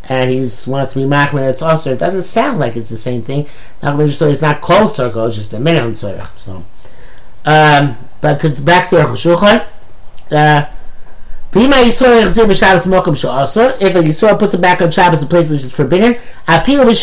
And 0.10 0.30
he 0.32 0.40
wants 0.40 0.94
to 0.94 1.00
be 1.00 1.06
Machman, 1.06 1.50
it's 1.50 1.62
also, 1.62 1.94
it 1.94 2.00
doesn't 2.00 2.24
sound 2.24 2.60
like 2.60 2.76
it's 2.76 2.90
the 2.90 2.98
same 2.98 3.22
thing. 3.22 3.48
Machal 3.82 4.00
Bejusoi 4.00 4.32
is 4.32 4.42
not 4.42 4.62
called 4.62 4.96
Circle, 4.96 5.26
it's 5.28 5.36
just 5.36 5.54
a 5.54 5.60
minimum 5.60 5.94
Tzorach. 5.94 6.38
So, 6.38 6.66
um, 7.46 7.98
but 8.20 8.66
back 8.66 8.90
to 8.90 8.98
Rosh 8.98 9.26
Shulchan. 9.26 9.66
Uh, 10.32 10.66
if 13.82 13.96
a 13.96 14.00
Yisrael 14.00 14.40
puts 14.40 14.54
it 14.54 14.62
back 14.62 14.82
on 14.82 14.90
Shabbos, 14.90 15.22
a 15.22 15.26
place 15.26 15.50
which 15.50 15.66
is 15.66 15.74
forbidden, 15.74 16.18
feel 16.60 16.86
with 16.86 16.98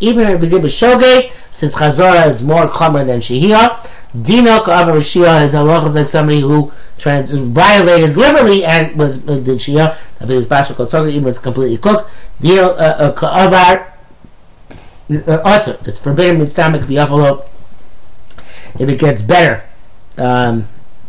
even 0.00 0.28
if 0.28 0.40
we 0.40 0.48
did 0.48 0.62
with 0.62 0.70
Shogeg, 0.70 1.32
since 1.50 1.74
Chazorah 1.74 2.28
is 2.28 2.40
more 2.40 2.68
chomer 2.68 3.04
than 3.04 3.18
Shehiyah, 3.18 3.90
Dinok 4.16 4.68
of 4.68 4.88
a 4.88 4.92
Rishia 4.92 5.44
is 5.44 5.54
a 5.54 5.58
lochas 5.58 5.94
like 5.94 6.08
somebody 6.08 6.40
who 6.40 6.72
trans- 6.98 7.30
violated 7.30 8.16
liberally 8.16 8.64
and 8.64 8.96
was 8.96 9.18
uh, 9.28 9.36
did 9.36 9.58
Shia, 9.58 9.96
it 10.20 10.28
was 10.28 10.46
Bashar 10.46 10.74
Kotzogah, 10.74 11.10
even 11.12 11.28
it's 11.28 11.38
completely 11.38 11.78
cooked. 11.78 12.10
Dinok 12.42 12.74
uh, 12.74 12.82
uh, 12.82 13.12
Ka'avar, 13.12 13.86
uh, 15.28 15.40
also, 15.44 15.78
it's 15.84 15.98
forbidden 15.98 16.38
with 16.38 16.50
stomach 16.50 16.82
if 18.78 18.88
it 18.88 18.98
gets 18.98 19.22
better. 19.22 19.64
Um, 20.16 20.66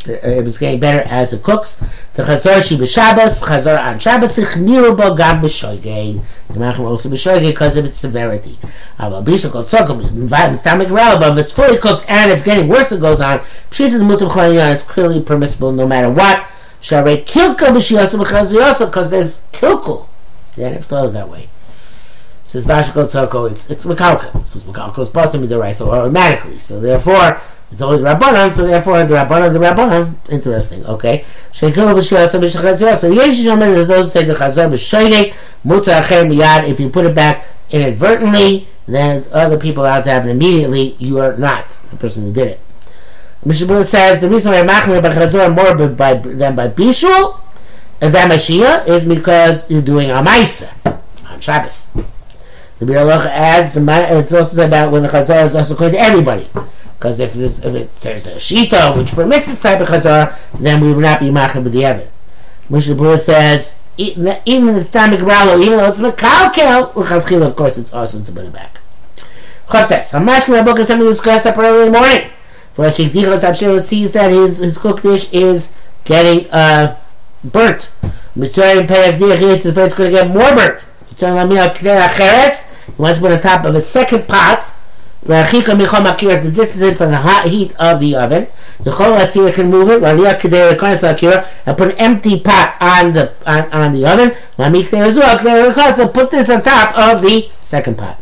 Uh, 0.08 0.14
it 0.14 0.44
was 0.44 0.58
getting 0.58 0.80
better 0.80 1.02
as 1.02 1.34
it 1.34 1.44
cooks. 1.44 1.76
The 2.14 2.24
chazor 2.24 2.64
she 2.64 2.78
b'Shabbos, 2.78 3.42
chazor 3.44 3.80
on 3.80 4.00
Shabbos, 4.00 4.38
ichmiru 4.38 4.98
bo 4.98 5.16
gam 5.16 5.42
b'shoigei. 5.42 6.22
The 6.48 6.54
Malachim 6.60 6.80
also 6.80 7.10
b'shoigei 7.10 7.50
because 7.50 7.78
of 7.78 7.86
its 7.86 7.98
severity. 7.98 8.58
But 8.98 9.28
if 9.28 9.44
it's 11.38 11.54
fully 11.54 11.78
cooked 11.78 12.10
and 12.10 12.32
it's 12.32 12.44
getting 12.44 12.68
worse, 12.68 12.92
it 12.92 13.00
goes 13.00 13.22
on. 13.22 13.40
Pshit 13.70 13.92
the 13.92 14.00
mutam 14.00 14.30
chalayon, 14.30 14.74
it's 14.74 14.84
clearly 14.84 15.22
permissible 15.22 15.72
no 15.72 15.88
matter 15.88 16.10
what. 16.10 16.46
Sharei 16.82 17.26
kilka 17.26 17.66
b'shiyasa 17.66 18.24
b'chaziyasa 18.24 18.86
because 18.88 19.10
there's 19.10 19.42
kilku. 19.52 20.08
They 20.56 20.70
didn't 20.70 20.86
thought 20.86 21.06
of 21.06 21.14
that 21.14 21.30
way. 21.30 21.50
Says 22.52 22.68
Bashakot 22.68 23.06
Tzoko, 23.06 23.50
it's 23.50 23.70
it's 23.70 23.86
Makalka. 23.86 24.46
So 24.46 24.60
Makalka 24.60 25.00
is 25.00 25.32
to 25.32 25.38
be 25.38 25.48
the 25.48 25.58
rice, 25.58 25.78
so 25.78 25.90
automatically. 25.90 26.58
So 26.58 26.82
therefore, 26.82 27.40
it's 27.72 27.82
always 27.82 28.02
Rabbanan, 28.02 28.54
so 28.54 28.68
therefore 28.68 29.06
the 29.06 29.16
Rabbanan, 29.16 29.54
the 29.54 29.60
Rabbanan, 29.60 30.16
interesting, 30.30 30.86
okay? 30.86 31.24
So 31.54 31.70
those 31.70 32.10
say 34.12 34.26
the 34.26 34.34
if 36.68 36.80
you 36.80 36.90
put 36.90 37.06
it 37.06 37.16
back 37.16 37.46
inadvertently, 37.70 38.68
then 38.88 39.26
other 39.32 39.58
people 39.58 39.86
are 39.86 40.04
to 40.04 40.10
have 40.10 40.28
it 40.28 40.32
immediately, 40.32 40.98
you 41.00 41.20
are 41.20 41.38
not 41.38 41.70
the 41.90 41.96
person 41.96 42.24
who 42.24 42.34
did 42.34 42.50
it. 42.50 42.60
Mishabur 43.46 43.86
says 43.86 44.20
the 44.22 44.30
reason 44.30 44.52
why 44.52 44.62
Machmir 44.62 45.02
by 45.02 45.10
Chazor 45.10 45.56
more 45.56 45.88
by, 45.88 46.16
than 46.16 46.56
by 46.56 46.68
Bishul, 46.68 47.40
and 48.02 48.14
than 48.14 48.30
Mashiach, 48.30 48.88
is 48.88 49.06
because 49.06 49.72
you're 49.72 49.82
doing 49.82 50.12
a 50.12 50.16
Maisa 50.16 50.70
on 51.30 51.40
Shabbos. 51.40 51.88
The 52.80 52.86
Bir 52.86 52.98
adds 52.98 53.72
the 53.74 54.18
it's 54.18 54.34
also 54.34 54.66
about 54.66 54.92
when 54.92 55.04
the 55.04 55.10
Chazor 55.10 55.46
is 55.46 55.56
also 55.56 55.76
going 55.76 55.94
to 55.94 56.00
everybody. 56.00 56.50
Because 57.02 57.20
if, 57.20 57.36
if 57.36 57.66
it, 57.66 57.96
there's 57.96 58.28
a 58.28 58.36
shita 58.36 58.96
which 58.96 59.14
permits 59.14 59.48
this 59.48 59.60
type 59.60 59.82
of 59.82 59.88
chazar, 59.88 60.38
then 60.60 60.80
we 60.80 60.94
would 60.94 61.02
not 61.02 61.20
be 61.20 61.32
with 61.32 61.52
the 61.52 61.60
b'di'evit. 61.72 62.08
Moshe 62.70 62.96
Bura 62.96 63.18
says 63.18 63.80
even 63.98 64.28
if 64.70 64.78
it's 64.78 64.94
not 64.94 65.10
migralo, 65.10 65.60
even 65.60 65.80
though 65.80 65.88
it's 65.88 66.00
mekalkel, 66.00 66.96
l'chavchila, 66.96 67.48
of 67.48 67.56
course, 67.56 67.80
it's 67.80 67.92
awesome 67.92 68.24
to 68.24 68.32
put 68.32 68.46
it 68.46 68.54
back. 68.54 68.82
Choftes, 69.68 70.12
Hamashkin 70.12 70.64
book 70.64 70.78
is 70.78 70.86
something 70.86 71.08
discussed 71.08 71.48
up 71.48 71.58
early 71.58 71.88
in 71.88 71.92
the 71.92 72.00
morning. 72.00 72.30
For 72.76 72.86
a 72.86 72.92
shikdichos 72.92 73.40
Abshir 73.40 73.82
sees 73.82 74.14
that 74.14 74.30
his 74.30 74.60
his 74.60 74.78
cooked 74.78 75.02
dish 75.02 75.28
is 75.34 75.74
getting 76.06 76.52
uh, 76.52 77.00
burnt. 77.44 77.90
Mitzrayim 78.38 78.86
Diach 78.86 79.42
is 79.42 79.66
it's 79.66 79.96
going 79.96 80.12
to 80.12 80.18
get 80.18 80.28
more 80.28 80.52
burnt. 80.52 80.86
Mitzrayim 81.10 81.34
Lamia 81.34 81.74
Kler 81.74 82.00
Acheres, 82.00 82.72
he 82.86 83.02
wants 83.02 83.18
to 83.18 83.26
put 83.26 83.32
on 83.32 83.42
top 83.42 83.66
of 83.66 83.74
a 83.74 83.82
second 83.82 84.28
pot 84.28 84.72
the 85.24 86.52
distance 86.54 86.98
from 86.98 87.12
the 87.12 87.18
hot 87.18 87.48
heat 87.48 87.76
of 87.78 88.00
the 88.00 88.16
oven. 88.16 88.48
The 88.84 88.90
chol 88.90 89.22
asir 89.22 89.52
can 89.52 89.70
move 89.70 89.90
it. 89.90 90.02
And 90.04 91.78
put 91.78 91.92
an 91.92 91.98
empty 91.98 92.40
pot 92.40 92.76
on 92.82 93.14
the 93.14 93.32
on, 93.46 93.72
on 93.72 93.94
the 93.94 94.06
oven. 94.08 94.32
Put 94.58 96.32
this 96.32 96.50
on 96.50 96.62
top 96.64 96.98
of 96.98 97.22
the 97.22 97.50
second 97.62 97.98
pot. 98.00 98.18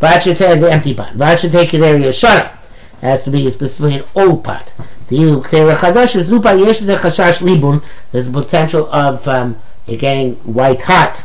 The 0.00 0.68
empty 0.70 0.94
pot. 0.94 1.14
You 1.14 1.36
should 1.36 1.52
take 1.52 1.72
it 1.72 1.80
here 1.80 1.94
and 1.94 2.14
shut 2.14 2.46
up. 2.46 2.52
It 3.00 3.06
has 3.06 3.24
to 3.24 3.30
be 3.30 3.48
specifically 3.50 3.98
an 3.98 4.04
old 4.16 4.42
pot. 4.42 4.74
There's 5.08 5.28
a 8.28 8.32
potential 8.32 8.88
of 8.92 9.28
um, 9.28 9.56
it 9.86 9.96
getting 9.98 10.34
white 10.36 10.82
hot. 10.82 11.24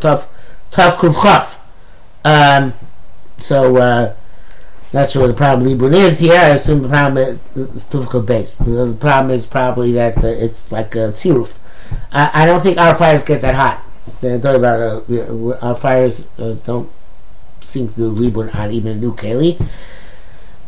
Tough, 0.00 0.28
tough 0.70 0.98
kufchaf. 0.98 1.56
Um, 2.24 2.74
so, 3.38 3.76
uh, 3.76 4.14
not 4.92 5.10
sure 5.10 5.22
what 5.22 5.28
the 5.28 5.34
problem 5.34 5.68
Libun 5.68 5.92
is 5.92 6.20
here. 6.20 6.38
I 6.38 6.50
assume 6.50 6.82
the 6.82 6.88
problem 6.88 7.38
is 7.56 7.84
Tuvka 7.84 8.24
base. 8.24 8.58
The 8.58 8.96
problem 8.98 9.32
is 9.32 9.44
probably 9.44 9.92
that 9.92 10.22
uh, 10.22 10.28
it's 10.28 10.70
like 10.70 10.94
a 10.94 11.08
tziruf. 11.10 11.56
I, 12.12 12.30
I 12.42 12.46
don't 12.46 12.60
think 12.60 12.78
our 12.78 12.94
fires 12.94 13.24
get 13.24 13.42
that 13.42 13.56
hot. 13.56 13.84
They're 14.20 14.40
talking 14.40 14.60
about 14.60 15.10
uh, 15.10 15.66
our 15.66 15.74
fires 15.74 16.26
uh, 16.38 16.54
don't 16.64 16.90
seem 17.60 17.88
to 17.88 17.94
do 17.94 18.12
Libun 18.12 18.54
on 18.54 18.70
even 18.70 18.92
a 18.92 18.94
new 18.94 19.14
Kaylee. 19.14 19.58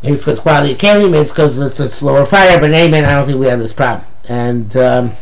Maybe 0.02 0.14
it's 0.14 0.24
because 0.24 0.40
quality 0.40 0.72
of 0.72 0.78
Kaylee, 0.78 1.10
maybe 1.10 1.18
it's 1.18 1.32
because 1.32 1.58
it's 1.58 1.80
a 1.80 1.88
slower 1.88 2.26
fire, 2.26 2.58
but 2.60 2.70
amen, 2.72 3.04
I 3.04 3.14
don't 3.14 3.26
think 3.26 3.38
we 3.38 3.46
have 3.46 3.58
this 3.58 3.72
problem. 3.72 4.06
And, 4.28 4.76
um, 4.76 5.12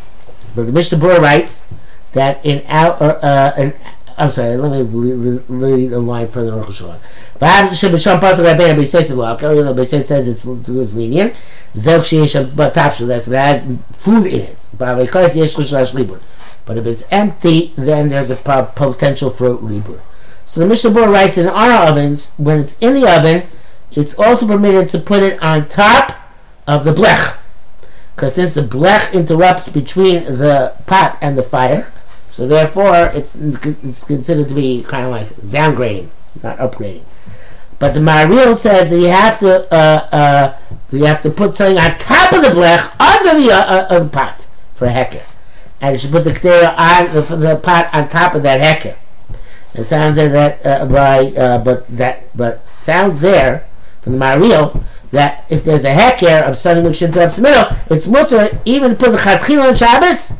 but 0.56 0.66
the 0.66 0.72
Mishnah 0.72 0.98
Bura 0.98 1.18
writes 1.18 1.64
that 2.12 2.44
in 2.44 2.64
our, 2.68 2.92
uh, 3.22 3.52
in 3.58 3.74
I'm 4.16 4.30
sorry, 4.30 4.56
let 4.56 4.70
me 4.70 5.40
read 5.48 5.92
a 5.92 5.98
line 5.98 6.28
from 6.28 6.46
the 6.46 6.52
Rosh 6.52 6.82
Hashanah. 6.82 7.00
But 7.38 7.70
Shabbat 7.70 8.20
Pasuk 8.20 8.44
Rabbeinu 8.44 8.76
Beises 8.76 9.14
Lo 9.16 9.26
Yom 9.26 9.76
Beises 9.76 10.04
says 10.04 10.28
it's 10.28 10.44
it's 10.44 10.94
lenient. 10.94 11.34
Zog 11.76 12.02
Sheish 12.02 12.50
Batavshu 12.52 13.08
that's 13.08 13.26
it 13.26 13.34
has 13.34 13.64
food 13.98 14.26
in 14.26 14.40
it. 14.40 14.58
Yesh 14.78 15.54
Libur. 15.56 16.20
But 16.64 16.78
if 16.78 16.86
it's 16.86 17.02
empty, 17.10 17.72
then 17.76 18.08
there's 18.08 18.30
a 18.30 18.36
potential 18.36 19.30
for 19.30 19.50
Libur. 19.50 20.00
So 20.46 20.60
the 20.60 20.66
Mishnah 20.66 20.90
Bura 20.90 21.12
writes 21.12 21.36
in 21.36 21.48
our 21.48 21.88
ovens, 21.88 22.32
when 22.36 22.60
it's 22.60 22.78
in 22.78 22.94
the 22.94 23.10
oven, 23.10 23.48
it's 23.92 24.16
also 24.18 24.46
permitted 24.46 24.88
to 24.90 24.98
put 24.98 25.22
it 25.22 25.42
on 25.42 25.68
top 25.68 26.12
of 26.66 26.84
the 26.84 26.92
blech. 26.92 27.38
Because 28.14 28.36
since 28.36 28.54
the 28.54 28.62
blech 28.62 29.12
interrupts 29.12 29.68
between 29.68 30.24
the 30.24 30.74
pot 30.86 31.18
and 31.20 31.36
the 31.36 31.42
fire, 31.42 31.92
so 32.34 32.48
therefore, 32.48 33.12
it's 33.14 33.36
it's 33.36 34.02
considered 34.02 34.48
to 34.48 34.54
be 34.56 34.82
kind 34.82 35.04
of 35.04 35.12
like 35.12 35.28
downgrading, 35.36 36.08
not 36.42 36.58
upgrading. 36.58 37.04
But 37.78 37.94
the 37.94 38.00
Maharil 38.00 38.56
says 38.56 38.90
that 38.90 38.98
you 38.98 39.06
have 39.06 39.38
to 39.38 39.72
uh, 39.72 40.08
uh, 40.10 40.58
you 40.90 41.04
have 41.04 41.22
to 41.22 41.30
put 41.30 41.54
something 41.54 41.78
on 41.78 41.96
top 41.96 42.32
of 42.32 42.42
the 42.42 42.48
blech 42.48 42.90
under 42.98 43.40
the 43.40 43.52
uh, 43.52 43.86
uh 43.88 43.98
the 44.00 44.08
pot 44.08 44.48
for 44.74 44.86
a 44.86 44.90
hecker, 44.90 45.22
and 45.80 45.92
you 45.92 45.98
should 46.00 46.10
put 46.10 46.24
the 46.24 46.32
ketera 46.32 46.74
on 46.76 47.14
the, 47.14 47.20
the, 47.36 47.54
pot 47.54 47.88
on 47.94 48.08
top 48.08 48.34
of 48.34 48.42
that 48.42 48.60
hecker. 48.60 48.96
It 49.74 49.84
sounds 49.84 50.16
like 50.16 50.32
that 50.32 50.66
uh, 50.66 50.86
by 50.86 51.26
uh, 51.40 51.58
but 51.58 51.86
that 51.86 52.36
but 52.36 52.66
sounds 52.80 53.20
there 53.20 53.64
from 54.02 54.14
the 54.14 54.18
Maharil 54.18 54.82
that 55.12 55.44
if 55.50 55.62
there's 55.62 55.84
a 55.84 55.92
hecker 55.92 56.44
of 56.44 56.58
something 56.58 56.84
which 56.84 57.00
interrupts 57.00 57.36
the 57.36 57.42
middle, 57.42 57.76
it's 57.88 58.08
mutter 58.08 58.58
even 58.64 58.90
to 58.90 58.96
put 58.96 59.12
the 59.12 59.18
chatchila 59.18 59.68
on 59.68 59.76
Shabbos 59.76 60.32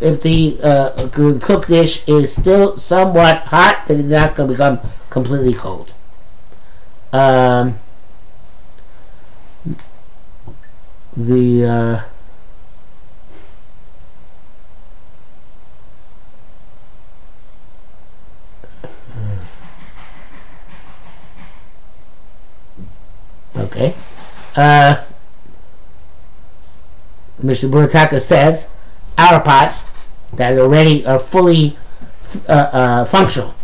if 0.00 0.22
the 0.22 0.58
uh, 0.62 1.08
cooked 1.08 1.68
dish 1.68 2.06
is 2.08 2.34
still 2.34 2.76
somewhat 2.76 3.42
hot, 3.44 3.84
then 3.86 4.00
it's 4.00 4.08
not 4.08 4.34
going 4.34 4.48
to 4.48 4.54
become 4.54 4.80
completely 5.10 5.54
cold. 5.54 5.94
Um, 7.12 7.78
the 11.16 11.64
uh, 11.64 12.00
okay. 23.56 23.94
Uh, 24.56 25.02
Mishnah 27.42 27.68
Burataka 27.68 28.20
says, 28.20 28.68
our 29.18 29.40
pots 29.40 29.84
that 30.34 30.58
already 30.58 31.04
are 31.06 31.18
fully 31.18 31.76
uh, 32.48 32.52
uh, 32.52 33.04
functional, 33.04 33.54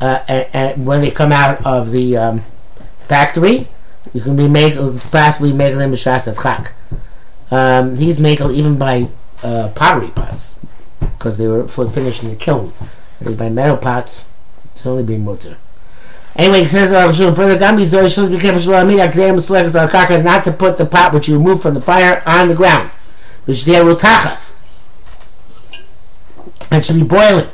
uh, 0.00 0.72
when 0.74 1.00
they 1.00 1.10
come 1.10 1.32
out 1.32 1.64
of 1.64 1.90
the 1.90 2.16
um, 2.16 2.42
factory, 2.98 3.68
you 4.12 4.20
can 4.20 4.36
be 4.36 4.48
make 4.48 4.74
possibly 5.10 5.52
making 5.52 5.78
them 5.78 5.92
a 5.92 5.96
shas 5.96 6.26
of 6.26 6.42
chak. 6.42 6.72
Um, 7.50 7.96
making 8.20 8.50
even 8.52 8.78
by 8.78 9.08
uh, 9.42 9.68
pottery 9.74 10.08
pots 10.08 10.54
because 11.00 11.38
they 11.38 11.46
were 11.46 11.68
finished 11.68 12.22
in 12.22 12.30
the 12.30 12.36
kiln. 12.36 12.72
Think 13.20 13.38
by 13.38 13.48
metal 13.48 13.76
pots, 13.76 14.26
it's 14.72 14.86
only 14.86 15.02
being 15.02 15.24
mutter. 15.24 15.58
Anyway, 16.34 16.62
he 16.62 16.68
says 16.68 16.90
further, 16.90 17.58
Gambi 17.58 17.82
Zoy 17.82 18.12
shows 18.12 18.30
be 18.30 18.38
careful 18.38 18.72
not 20.22 20.44
to 20.44 20.52
put 20.52 20.76
the 20.78 20.86
pot 20.86 21.12
which 21.12 21.28
you 21.28 21.36
remove 21.36 21.60
from 21.60 21.74
the 21.74 21.80
fire 21.80 22.22
on 22.24 22.48
the 22.48 22.54
ground, 22.54 22.90
which 23.44 23.64
they 23.64 23.82
will 23.84 23.96
tachas. 23.96 24.54
It 26.72 26.84
should 26.84 26.96
be 26.96 27.02
boiling. 27.02 27.48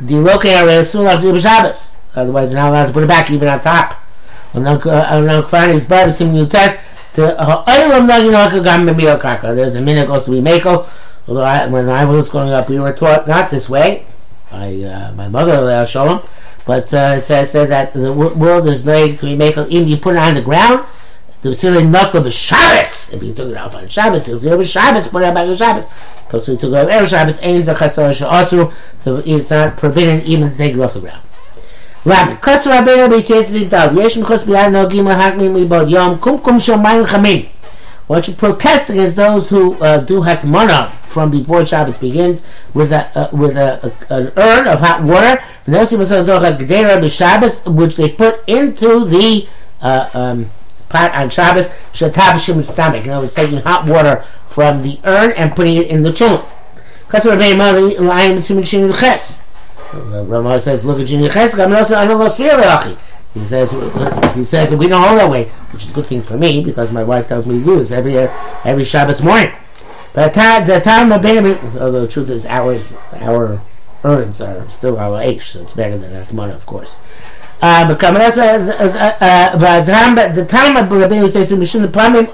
The 0.00 0.16
local 0.16 0.50
area 0.50 0.80
is 0.80 0.90
soon 0.90 1.06
as 1.06 1.22
Shabbos. 1.42 1.94
Otherwise, 2.14 2.52
you're 2.52 2.60
not 2.60 2.70
allowed 2.70 2.86
to 2.86 2.92
put 2.92 3.04
it 3.04 3.08
back 3.08 3.30
even 3.30 3.48
on 3.48 3.60
top. 3.60 4.00
There's 4.54 4.86
a 9.74 9.80
minute 9.80 10.08
also 10.08 10.32
we 10.32 10.40
make 10.40 10.64
Although 11.26 11.42
I, 11.42 11.66
when 11.66 11.88
I 11.88 12.04
was 12.04 12.28
growing 12.28 12.50
up, 12.50 12.68
we 12.68 12.78
were 12.78 12.92
taught 12.92 13.26
not 13.26 13.50
this 13.50 13.68
way. 13.68 14.06
I, 14.52 14.82
uh, 14.82 15.12
my 15.14 15.28
mother, 15.28 15.86
Shalom, 15.86 16.22
but 16.64 16.92
uh, 16.94 17.16
it 17.18 17.22
says 17.22 17.50
that 17.52 17.92
the 17.92 18.12
world 18.12 18.68
is 18.68 18.86
laid 18.86 19.18
to 19.18 19.26
be 19.26 19.34
made. 19.34 19.56
Even 19.56 19.88
you 19.88 19.96
put 19.96 20.14
it 20.14 20.18
on 20.18 20.34
the 20.34 20.42
ground, 20.42 20.86
the 21.44 21.50
Vasili 21.50 21.82
Nakla 21.82 22.32
Shabbos. 22.32 23.12
If 23.12 23.22
you 23.22 23.34
took 23.34 23.50
it 23.50 23.56
off 23.58 23.74
on 23.74 23.86
Shabbos, 23.86 24.26
it 24.28 24.32
was 24.32 24.44
Yerba 24.46 24.64
Shabbos, 24.64 25.08
put 25.08 25.22
it 25.22 25.34
back 25.34 25.46
on 25.46 25.56
Shabbos. 25.56 25.84
Because 26.26 26.48
we 26.48 26.56
took 26.56 26.72
it 26.72 26.76
off 26.76 26.88
Erev 26.88 27.08
Shabbos, 27.08 27.38
Ein 27.42 27.60
Zachasor 27.60 28.12
Sha'asru, 28.14 28.72
so 29.00 29.16
it's 29.26 29.50
not 29.50 29.78
forbidden 29.78 30.22
even 30.22 30.50
to 30.50 30.56
take 30.56 30.72
it 30.72 30.80
off 30.80 30.94
the 30.94 31.00
ground. 31.00 31.20
Rabbi, 32.06 32.36
Kos 32.36 32.66
Rabbeinu 32.66 33.10
B'Yisrael 33.10 33.68
Zidal, 33.68 33.94
Yesh 33.94 34.16
Mechos 34.16 34.44
B'Yad 34.44 34.72
Nogim 34.72 35.04
Lahakmim 35.04 35.66
Libod 35.66 35.90
Yom 35.90 36.18
Kum 36.18 36.40
Kum 36.40 36.58
why 38.06 38.16
don't 38.16 38.28
you 38.28 38.34
protest 38.34 38.90
against 38.90 39.16
those 39.16 39.48
who 39.48 39.74
uh, 39.82 39.96
do 39.98 40.20
hakmana 40.20 40.90
from 41.06 41.30
before 41.30 41.64
Shabbos 41.64 41.96
begins 41.96 42.42
with 42.74 42.92
a 42.92 43.18
uh, 43.18 43.34
with 43.34 43.56
a, 43.56 43.94
a, 44.10 44.14
an 44.14 44.32
urn 44.36 44.68
of 44.68 44.80
hot 44.80 45.02
water. 45.02 45.42
And 45.64 45.74
those 45.74 45.90
who 45.90 45.96
must 45.96 46.10
do 46.10 46.16
hakdera 46.16 47.00
b'Shabbos, 47.00 47.74
which 47.74 47.96
they 47.96 48.10
put 48.10 48.46
into 48.46 49.06
the 49.06 49.48
uh, 49.80 50.10
um, 50.12 50.50
pot 50.94 51.14
on 51.14 51.28
Shabbos. 51.28 51.68
Shatav 51.92 52.38
stomach. 52.70 53.04
In 53.04 53.10
other 53.10 53.22
words, 53.22 53.34
taking 53.34 53.58
hot 53.58 53.86
water 53.86 54.24
from 54.46 54.82
the 54.82 55.00
urn 55.04 55.32
and 55.32 55.54
putting 55.54 55.76
it 55.76 55.88
in 55.88 56.02
the 56.02 56.10
chulent. 56.10 56.48
Rama 59.92 60.60
says, 60.60 60.84
"Look 60.84 61.00
at 61.00 61.06
Jini 61.06 61.30
Ches, 61.30 61.58
I'm 61.58 61.70
not 61.70 61.90
I 61.90 62.06
he 63.34 63.44
says, 63.44 63.72
he 64.36 64.44
says 64.44 64.74
we 64.74 64.86
don't 64.86 65.02
hold 65.02 65.18
that 65.18 65.28
way, 65.28 65.46
which 65.72 65.82
is 65.82 65.90
a 65.90 65.94
good 65.94 66.06
thing 66.06 66.22
for 66.22 66.36
me 66.36 66.62
because 66.62 66.92
my 66.92 67.02
wife 67.02 67.26
tells 67.26 67.46
me 67.46 67.58
to 67.58 67.64
do 67.64 67.76
this 67.76 67.90
every 67.90 68.16
every 68.16 68.84
Shabbos 68.84 69.22
morning. 69.22 69.52
But 70.12 70.34
the 70.34 70.80
time 70.80 71.10
of 71.10 71.20
baby, 71.20 71.58
although 71.80 72.02
the 72.02 72.08
truth 72.08 72.30
is, 72.30 72.46
ours 72.46 72.94
our 73.14 73.60
earns 74.04 74.40
are 74.40 74.68
still 74.70 74.98
our 74.98 75.20
age, 75.20 75.46
so 75.46 75.62
it's 75.62 75.72
better 75.72 75.98
than 75.98 76.12
Atmana, 76.12 76.54
of 76.54 76.64
course 76.64 77.00
Uh, 77.63 77.87
but 77.87 77.99
Kamarasa, 77.99 78.69
uh, 78.69 79.17
uh, 79.19 80.33
the 80.33 80.45
time 80.45 80.77
of 80.77 80.85
Rabbeinu 80.85 81.27
says, 81.27 81.51
"Mishun 81.51 81.85
pamim 81.87 82.27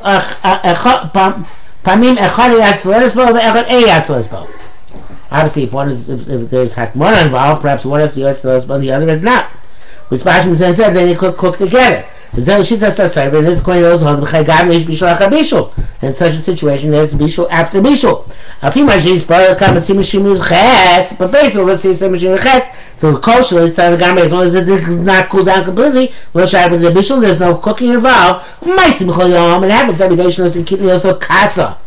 pamim 1.83 2.15
echad 2.15 2.59
yatzleres 2.59 3.15
bo 3.15 3.33
ve'echad 3.33 3.67
ei 3.67 3.83
yatzleres 3.85 4.29
bo." 4.29 4.47
Obviously, 5.31 5.63
if 5.63 5.73
one 5.73 5.89
is 5.89 6.09
if, 6.09 6.29
if 6.29 6.49
there's 6.49 6.75
Hatmana 6.75 7.25
involved, 7.25 7.61
perhaps 7.61 7.85
one 7.85 8.01
is 8.01 8.13
the 8.13 8.21
yatzleres 8.21 8.67
bo, 8.67 8.77
the 8.77 8.91
other 8.91 9.09
is 9.09 9.23
not. 9.23 9.45
Which 10.09 10.21
Bashim 10.21 10.55
says 10.55 10.77
then 10.77 11.09
you 11.09 11.17
could 11.17 11.35
cook 11.37 11.57
together. 11.57 12.05
וזה 12.35 12.63
שיטת 12.63 12.99
הסייבר, 12.99 13.37
and 13.37 13.47
this 13.47 13.59
according 13.59 13.81
to 13.81 13.89
those 13.89 14.01
hold 14.01 14.21
בחגם 14.21 14.71
יש 14.71 14.83
בישול 14.83 15.07
אחר 15.07 15.29
בישול. 15.29 15.63
in 16.02 16.12
such 16.12 16.34
a 16.34 16.38
situation 16.38 16.94
as 16.94 17.14
Bishul 17.14 17.48
after 17.50 17.80
Bishul. 17.80 18.24
Afima 18.62 19.00
she's 19.00 19.24
part 19.24 19.42
of 19.42 19.58
the 19.58 19.64
common 19.64 19.82
Simashim 19.82 20.48
Ches, 20.48 21.12
but 21.14 21.30
basically 21.30 21.64
we'll 21.64 21.76
see 21.76 21.90
Simashim 21.90 22.40
Ches, 22.42 22.68
so 22.98 23.12
the 23.12 23.18
kosher 23.20 23.64
inside 23.64 23.90
the 23.90 23.96
garment, 23.96 24.26
as 24.26 24.32
long 24.32 24.44
as 24.44 24.54
it 24.54 24.64
does 24.64 25.04
not 25.04 25.28
cool 25.28 25.44
down 25.44 25.64
completely, 25.64 26.12
well, 26.32 26.46
Shai 26.46 26.66
was 26.68 26.82
a 26.82 26.90
Bishul, 26.90 27.20
there's 27.20 27.40
no 27.40 27.56
cooking 27.56 27.90
involved. 27.90 28.46
Maisim 28.60 29.12
Chol 29.12 29.30
Yom, 29.30 29.64
it 29.64 29.70
happens 29.70 30.00
every 30.00 30.16
day, 30.16 30.26
Shnos 30.26 30.56
and 30.56 30.66
Kitni 30.66 30.90
also 30.90 31.18
Kasa. 31.18 31.78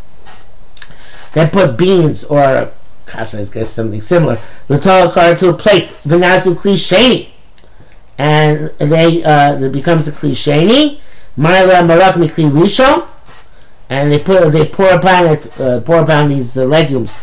They 1.33 1.47
put 1.47 1.77
beans 1.77 2.23
or 2.23 2.71
Kasa 3.07 3.39
is 3.39 3.49
guess 3.49 3.69
something 3.69 4.01
similar. 4.01 4.39
The 4.67 4.79
Torah 4.79 5.35
to 5.35 5.49
a 5.49 5.53
plate, 5.53 5.91
the 6.05 6.17
Vinasu 6.17 6.55
Klisheni. 6.55 7.29
And 8.17 8.69
they, 8.77 9.23
uh, 9.23 9.59
it 9.59 9.71
becomes 9.71 10.05
the 10.05 10.11
Klisheni. 10.11 10.99
Myla 11.35 11.81
Marak 11.81 12.13
Mikli 12.13 12.49
Rishon 12.51 13.07
and 13.93 14.11
they 14.11 14.19
put 14.19 14.51
they 14.51 14.65
pour 14.65 14.89
upon 14.89 15.27
it 15.27 15.59
uh, 15.59 15.79
pour 15.81 15.99
upon 15.99 16.29
these 16.29 16.57
uh, 16.57 16.63
legumes 16.63 17.13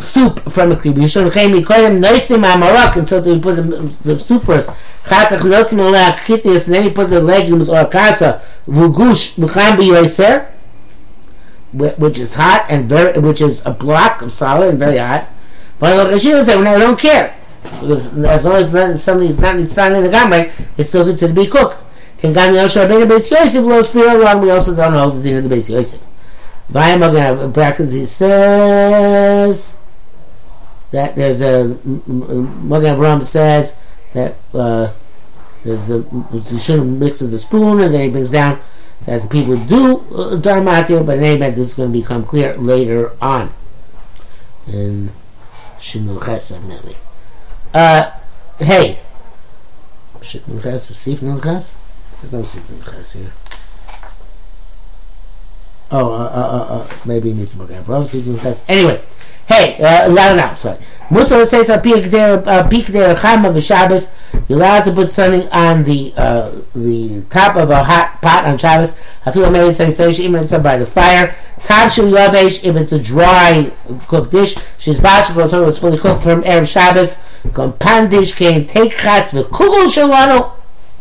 soup 0.00 0.40
from 0.50 0.70
the 0.70 0.76
kli 0.76 0.94
rishon. 0.94 1.32
Chem 1.32 1.52
yikoyim 1.52 2.02
noistim 2.02 2.42
Marak, 2.42 2.96
and 2.96 3.08
so 3.08 3.20
they 3.20 3.38
put 3.38 3.56
the, 3.56 3.62
the 4.04 4.18
soup 4.18 4.44
first. 4.44 4.70
Chakach 5.04 5.38
noistim 5.40 5.78
alak 5.78 6.18
kitnius, 6.18 6.66
and 6.66 6.74
then 6.74 6.84
he 6.84 6.90
put 6.90 7.10
the 7.10 7.20
legumes 7.20 7.68
or 7.68 7.84
kasa 7.86 8.42
vugush 8.66 9.34
v'cham 9.34 9.76
b'yoser, 9.76 10.46
which 11.98 12.18
is 12.18 12.34
hot 12.34 12.66
and 12.68 12.88
very, 12.88 13.18
which 13.18 13.40
is 13.40 13.64
a 13.66 13.70
block 13.70 14.22
of 14.22 14.32
solid 14.32 14.70
and 14.70 14.78
very 14.78 14.98
hot. 14.98 15.28
But 15.78 16.08
the 16.08 16.14
Chashil 16.14 16.42
said, 16.44 16.58
"I 16.66 16.78
don't 16.78 16.98
care." 16.98 17.34
Because 17.62 18.16
as 18.24 18.44
long 18.44 18.56
as 18.56 19.02
something 19.02 19.28
is 19.28 19.38
not 19.38 19.56
not 19.56 19.92
in 19.92 20.02
the 20.02 20.08
gamay, 20.08 20.52
it's 20.78 20.88
still 20.88 21.04
considered 21.04 21.34
to 21.34 21.42
be 21.42 21.46
cooked. 21.46 21.82
Can 22.18 22.32
Gam 22.32 22.54
Yoshua 22.54 22.88
Ben 22.88 23.08
Beis 23.08 23.30
Yosef 23.30 23.64
lo 23.64 23.80
Sfira 23.80 24.22
Ron? 24.22 24.40
We 24.40 24.50
also 24.50 24.74
don't 24.74 24.92
know 24.92 25.10
the 25.10 25.22
din 25.22 25.36
of 25.36 25.48
the 25.48 25.54
Beis 25.54 25.68
Yosef. 25.68 26.00
Vayim 26.72 27.00
Agav 27.00 27.52
brackets 27.52 27.92
he 27.92 28.04
says 28.04 29.76
that 30.90 31.14
there's 31.14 31.40
a 31.40 31.76
Magen 32.06 32.98
Ram 32.98 33.22
says 33.22 33.76
that 34.14 34.36
uh, 34.54 34.92
there's 35.64 35.90
a 35.90 36.04
you 36.50 36.58
shouldn't 36.58 36.98
mix 36.98 37.20
with 37.20 37.30
the 37.30 37.38
spoon, 37.38 37.80
and 37.80 37.92
then 37.92 38.02
he 38.02 38.10
brings 38.10 38.30
down 38.30 38.60
that 39.04 39.28
people 39.30 39.56
do 39.56 39.98
uh, 39.98 40.36
dharmatir, 40.36 41.04
but 41.04 41.18
in 41.18 41.24
any 41.24 41.36
event, 41.36 41.56
this 41.56 41.68
is 41.68 41.74
going 41.74 41.92
to 41.92 41.98
become 41.98 42.24
clear 42.24 42.56
later 42.56 43.12
on 43.20 43.52
in 44.66 45.10
Shinul 45.78 46.24
Ches, 46.24 46.50
evidently. 46.50 46.96
Uh, 47.74 48.10
hey. 48.58 49.00
Shit 50.22 50.46
Nilchas, 50.46 50.92
Sif 50.94 51.20
Nilchas? 51.20 51.76
There's 52.20 52.32
no 52.32 52.42
Sif 52.42 52.62
Nilchas 52.68 53.18
here. 53.18 53.32
Oh, 55.90 56.12
uh, 56.12 56.16
uh, 56.16 56.18
uh, 56.18 56.74
uh 56.74 56.96
maybe 57.06 57.30
it 57.30 57.36
needs 57.36 57.56
more 57.56 57.66
Avraham, 57.66 58.06
Sif 58.06 58.24
Nilchas. 58.24 58.64
Anyway. 58.68 59.00
Hey, 59.46 59.80
uh, 59.80 60.08
allowed 60.08 60.36
now, 60.36 60.54
sorry. 60.54 60.78
Mutzah 61.08 61.46
says 61.46 61.68
a 61.68 61.78
peak 61.78 62.06
there, 62.06 62.42
uh, 62.48 62.66
peak 62.68 62.86
there, 62.86 63.14
chama 63.14 63.54
b'Shabbos. 63.54 64.12
You're 64.48 64.58
allowed 64.58 64.82
to 64.86 64.92
put 64.92 65.08
something 65.08 65.48
on 65.50 65.84
the 65.84 66.12
uh, 66.16 66.50
the 66.74 67.22
top 67.30 67.54
of 67.54 67.70
a 67.70 67.84
hot 67.84 68.20
pot 68.20 68.44
on 68.44 68.58
Shabbos. 68.58 68.98
I 69.24 69.30
feel 69.30 69.44
amazing 69.44 69.92
sensation 69.92 70.24
even 70.24 70.42
if 70.42 70.52
it's 70.52 70.62
by 70.62 70.76
the 70.76 70.84
fire. 70.84 71.36
Tav 71.60 71.92
shel 71.92 72.06
yavesh 72.06 72.64
if 72.64 72.74
it's 72.74 72.90
a 72.90 72.98
dry 72.98 73.72
cooked 74.08 74.32
dish. 74.32 74.56
She's 74.78 74.98
it 74.98 75.04
was 75.04 75.78
fully 75.78 75.98
cooked 75.98 76.24
from 76.24 76.42
erev 76.42 76.66
Shabbos. 76.66 77.14
Kompan 77.52 78.10
dish 78.10 78.34
can 78.34 78.66
take 78.66 78.96
chats 78.96 79.32
with 79.32 79.46
kugel 79.50 79.86
shalano. 79.86 80.55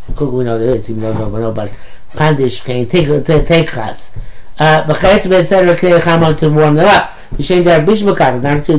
That 0.08 0.86
even 0.89 1.02
though 1.02 1.30
we 1.30 1.39
know 1.39 1.50
about 1.50 1.72
pandish 2.12 2.63
can 2.63 2.88
take 2.88 3.08
take 3.46 3.68
chats. 3.72 4.12
Uh, 4.58 4.88
but 4.88 4.98
chayetz 4.98 5.30
be'etzer 5.30 5.76
k'nei 5.76 6.38
to 6.38 6.50
warm 6.50 6.76
them 6.76 6.88
up. 6.88 7.12
Yishem 7.36 7.63
der 7.63 7.86
bishul 7.86 8.15
kach, 8.15 8.36
it's 8.36 8.44
not 8.44 8.63
to 8.63 8.78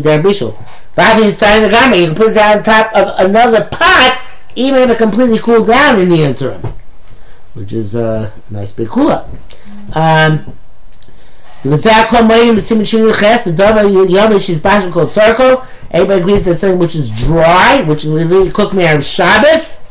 garment, 1.69 2.01
you 2.01 2.07
can 2.07 2.15
put 2.15 2.31
it 2.31 2.39
on 2.39 2.63
top 2.63 2.93
of 2.95 3.27
another 3.27 3.65
pot, 3.71 4.23
even 4.55 4.83
if 4.83 4.91
it 4.91 4.99
completely 4.99 5.39
cooled 5.39 5.67
down 5.67 5.99
in 5.99 6.09
the 6.09 6.23
interim, 6.23 6.63
which 7.53 7.75
is 7.75 7.95
a 7.95 8.33
nice 8.51 8.73
big 8.73 8.89
cooler. 8.89 9.29
Um, 9.93 10.57
the 11.63 11.71
Dova 13.53 13.83
Yomish 14.09 14.49
is 14.49 14.61
Bashan 14.61 14.91
called 14.91 15.11
circle. 15.11 15.65
Everybody 15.91 16.21
agrees 16.21 16.45
that 16.47 16.55
something 16.57 16.79
which 16.79 16.95
is 16.95 17.11
dry, 17.11 17.83
which 17.83 18.05
is 18.05 18.11
really 18.11 18.51
cooked 18.51 18.73
me 18.73 18.87
of 18.87 19.05
Shabbos, 19.05 19.83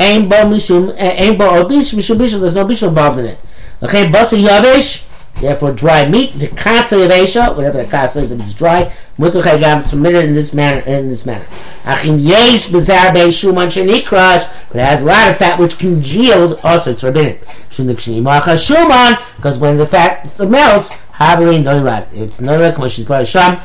ain't 0.00 0.28
bo 0.28 0.36
mishum, 0.44 0.94
eh, 0.96 1.24
ain't 1.24 1.38
bo 1.38 1.62
obish, 1.62 1.94
mishum 1.94 2.18
bishul, 2.18 2.40
there's 2.40 2.56
no 2.56 2.64
bishul 2.64 2.88
involved 2.88 3.18
in 3.18 3.26
it. 3.26 3.38
Okay, 3.82 4.06
basa 4.10 4.42
yavish, 4.42 5.04
Therefore, 5.40 5.72
dry 5.72 6.06
meat, 6.06 6.38
the 6.38 6.48
kasa 6.48 6.96
yavesha, 6.96 7.48
oh, 7.48 7.52
whatever 7.54 7.82
the 7.82 7.88
kasa 7.88 8.20
is, 8.20 8.30
it's 8.30 8.52
dry, 8.52 8.92
mutar 9.18 9.42
chaygav, 9.42 9.80
it's 9.80 9.90
permitted 9.90 10.26
in 10.26 10.34
this 10.34 10.52
manner. 10.52 10.80
In 10.80 11.08
this 11.08 11.24
manner, 11.24 11.46
achim 11.84 12.18
yesh 12.18 12.66
bezar 12.66 13.14
beishuman 13.14 13.68
shenikrash, 13.68 14.68
but 14.68 14.76
it 14.76 14.84
has 14.84 15.00
a 15.00 15.06
lot 15.06 15.30
of 15.30 15.36
fat 15.38 15.58
which 15.58 15.78
congealed. 15.78 16.60
Also, 16.62 16.90
it's 16.90 17.00
forbidden. 17.00 17.38
Shuman, 17.70 19.18
because 19.36 19.58
when 19.58 19.78
the 19.78 19.86
fat 19.86 20.24
melts, 20.40 20.92
Havli 21.20 21.62
noilad. 21.62 22.06
It's 22.12 22.40
noilad 22.40 22.78
when 22.78 22.90
she's 22.90 23.04
brought 23.04 23.26
sham. 23.26 23.60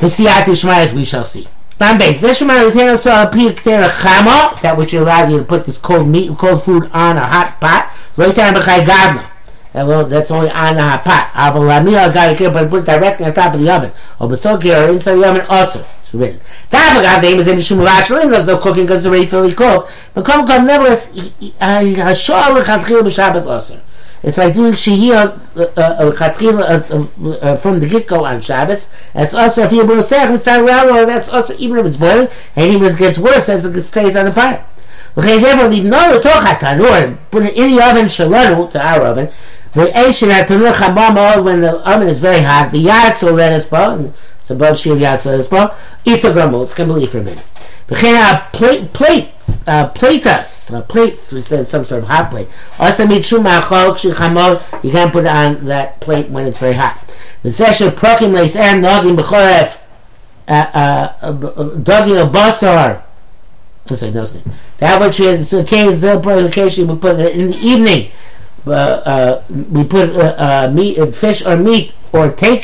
As 0.00 0.94
we 0.94 1.04
shall 1.04 1.24
see. 1.24 1.46
Bam 1.78 1.98
base. 1.98 2.20
That 2.20 2.36
which 4.76 4.94
allowed 4.94 5.30
you 5.30 5.38
to 5.38 5.44
put 5.44 5.66
this 5.66 5.78
cold 5.78 6.08
meat, 6.08 6.36
cold 6.38 6.62
food 6.62 6.90
on 6.92 7.16
a 7.16 7.26
hot 7.26 7.60
pot. 7.60 7.90
That 8.16 9.30
uh, 9.74 9.84
well, 9.84 10.04
that's 10.06 10.30
only 10.30 10.50
on 10.50 10.76
the 10.76 10.82
hot 10.82 11.02
pot. 11.02 11.32
Avalamia 11.32 12.14
got 12.14 12.40
it 12.40 12.52
but 12.52 12.70
put 12.70 12.84
directly 12.84 13.26
on 13.26 13.32
top 13.32 13.54
of 13.54 13.60
the 13.60 13.68
oven. 13.68 13.90
Or 14.20 14.28
basoki 14.28 14.70
or 14.72 14.88
inside 14.88 15.16
the 15.16 15.28
oven 15.28 15.44
also. 15.48 15.84
It's 15.98 16.10
forbidden. 16.10 16.40
That 16.70 17.18
name 17.20 17.40
is 17.40 17.48
in 17.48 17.58
Shumavashlim. 17.58 18.30
There's 18.30 18.46
no 18.46 18.58
cooking 18.58 18.84
because 18.84 19.04
it's 19.04 19.10
already 19.10 19.26
fully 19.26 19.50
cooked. 19.50 19.90
But 20.14 20.24
come 20.24 20.46
come 20.46 20.64
nevertheless, 20.66 21.10
uh, 21.60 21.80
Hashal 21.80 22.54
l'chatchil 22.54 23.02
b'Shabbos 23.02 23.50
also. 23.50 23.80
It's 24.24 24.38
like 24.38 24.54
doing 24.54 24.72
shehiyah 24.72 25.76
uh, 25.76 27.36
uh, 27.42 27.56
from 27.56 27.80
the 27.80 27.86
get 27.86 28.06
go 28.06 28.24
on 28.24 28.40
Shabbos. 28.40 28.90
That's 29.12 29.34
also 29.34 29.64
if 29.64 29.72
you're 29.72 29.84
b'rosech, 29.84 30.34
it's 30.34 30.46
not 30.46 30.60
around, 30.60 31.06
that's 31.06 31.28
also 31.28 31.54
even 31.58 31.78
if 31.78 31.84
it's 31.84 31.96
boiling, 31.96 32.28
and 32.56 32.72
even 32.72 32.84
if 32.84 32.96
it 32.96 32.98
gets 32.98 33.18
worse 33.18 33.50
as 33.50 33.66
it 33.66 33.82
stays 33.84 34.16
on 34.16 34.24
the 34.24 34.32
fire. 34.32 34.64
Okay, 35.16 35.38
therefore, 35.38 35.68
the 35.68 35.82
tocha 35.82 36.58
tanur, 36.58 37.18
put 37.30 37.44
it 37.44 37.54
in 37.54 37.76
the 37.76 37.82
oven 37.84 38.06
shalanu 38.06 38.70
to 38.70 38.84
our 38.84 39.02
oven. 39.02 39.30
When 39.74 39.86
the 41.60 41.82
oven 41.84 42.08
is 42.08 42.20
very 42.20 42.40
hot. 42.40 42.70
The 42.70 42.84
yatzel 42.84 43.36
then 43.36 43.52
is 43.52 43.66
it's 44.40 44.50
above 44.50 44.78
shir 44.78 44.94
yatzel 44.94 45.38
is 45.38 45.48
po. 45.48 45.74
Isa 46.04 46.32
grumble, 46.32 46.62
it's 46.62 46.74
completely 46.74 47.06
forbidden. 47.06 47.42
a 47.90 48.48
plate 48.52 48.92
plate 48.92 49.33
uh, 49.66 49.88
platas, 49.90 50.72
uh, 50.72 50.82
plates, 50.82 51.32
we 51.32 51.40
said 51.40 51.66
some 51.66 51.84
sort 51.84 52.02
of 52.02 52.08
hot 52.08 52.30
plate. 52.30 52.48
You 52.78 52.92
can't 54.90 55.12
put 55.12 55.24
it 55.24 55.28
on 55.28 55.64
that 55.66 56.00
plate 56.00 56.30
when 56.30 56.46
it's 56.46 56.58
very 56.58 56.74
hot. 56.74 57.00
The 57.42 57.52
session 57.52 57.90
prokim 57.90 58.32
leis 58.32 58.56
er 58.56 58.74
nogim 58.74 59.18
uh, 59.18 59.76
uh, 60.48 61.12
uh, 61.22 61.30
a 61.30 62.26
basar. 62.26 63.02
I'm 63.88 63.96
sorry, 63.96 64.12
no 64.12 64.24
snake. 64.24 64.44
That 64.78 65.00
which 65.00 65.20
is 65.20 65.50
the 65.50 65.62
case, 65.62 66.00
the 66.00 66.18
we 66.88 66.96
put 66.96 67.20
it 67.20 67.36
in 67.36 67.50
the 67.50 67.58
evening. 67.58 68.10
Uh, 68.66 68.70
uh, 68.70 69.42
we 69.70 69.84
put 69.84 70.08
meat, 70.74 71.14
fish 71.14 71.44
or 71.44 71.56
meat 71.56 71.92
or 72.12 72.32
take 72.32 72.62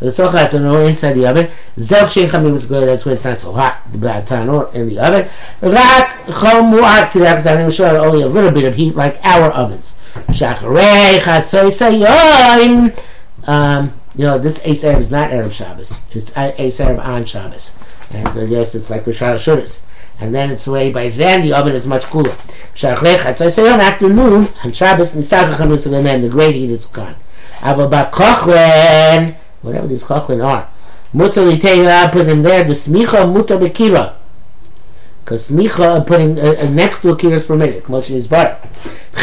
the 0.00 0.06
sochat 0.06 0.50
tanur 0.50 0.88
inside 0.88 1.12
the 1.12 1.26
oven. 1.26 1.48
Zelk 1.76 2.08
shein 2.08 2.28
chamim 2.28 2.54
is 2.54 2.66
good. 2.66 2.86
That's 2.88 3.04
when 3.04 3.14
it's 3.14 3.24
not 3.24 3.38
so 3.38 3.52
hot. 3.52 3.80
The 3.90 3.98
tanur 3.98 4.74
in 4.74 4.88
the 4.88 4.98
oven. 4.98 5.28
Rak 5.62 6.08
chom 6.26 6.72
mu'at 6.72 7.10
kirak 7.10 7.42
tanim 7.42 7.74
shor 7.74 7.96
only 7.98 8.22
a 8.22 8.26
little 8.26 8.50
bit 8.50 8.64
of 8.64 8.74
heat 8.74 8.94
like 8.94 9.18
our 9.24 9.50
ovens. 9.52 9.94
Shacharei 10.28 11.18
chatzoy 11.18 11.70
sayoim. 11.70 12.98
Um, 13.46 13.92
you 14.16 14.24
know, 14.24 14.38
this 14.38 14.60
Ace 14.64 14.84
Arab 14.84 15.00
is 15.00 15.10
not 15.10 15.30
Arab 15.32 15.52
Shabbos. 15.52 16.00
It's 16.12 16.36
Ace 16.36 16.80
Arab 16.80 17.00
on 17.00 17.24
Shabbos. 17.24 17.72
And 18.10 18.28
I 18.28 18.46
guess 18.46 18.74
it's 18.74 18.90
like 18.90 19.06
Rosh 19.06 19.22
Hashanah 19.22 19.82
and 20.20 20.34
then 20.34 20.50
it's 20.50 20.66
way 20.66 20.92
By 20.92 21.08
then, 21.08 21.42
the 21.42 21.52
oven 21.52 21.74
is 21.74 21.86
much 21.86 22.04
cooler. 22.04 22.30
Shacharei 22.74 23.16
chatzoy 23.16 23.46
sayoim 23.46 23.80
afternoon 23.80 24.48
on 24.62 24.72
Shabbos. 24.72 25.14
Nistaka 25.14 25.52
chamus 25.52 25.86
and 25.86 26.24
the 26.24 26.28
great 26.28 26.54
heat 26.54 26.70
is 26.70 26.86
gone. 26.86 27.16
Avabak 27.58 28.12
kochlen 28.12 29.36
whatever 29.64 29.86
these 29.86 30.04
kachlin 30.04 30.44
are. 30.44 30.68
Mutter 31.12 31.42
litayla, 31.42 32.10
put 32.12 32.24
them 32.26 32.42
there. 32.42 32.64
The 32.64 32.72
smicha 32.72 33.32
mutter 33.32 33.56
bekira. 33.56 34.14
Because 35.24 35.50
smicha, 35.50 36.06
putting 36.06 36.38
uh, 36.38 36.54
uh, 36.58 36.68
next 36.70 37.00
to 37.00 37.10
a 37.10 37.16
kira 37.16 37.32
is 37.32 37.44
permitted. 37.44 37.84
Moshe 37.84 38.10
is 38.10 38.28
butter. 38.28 38.58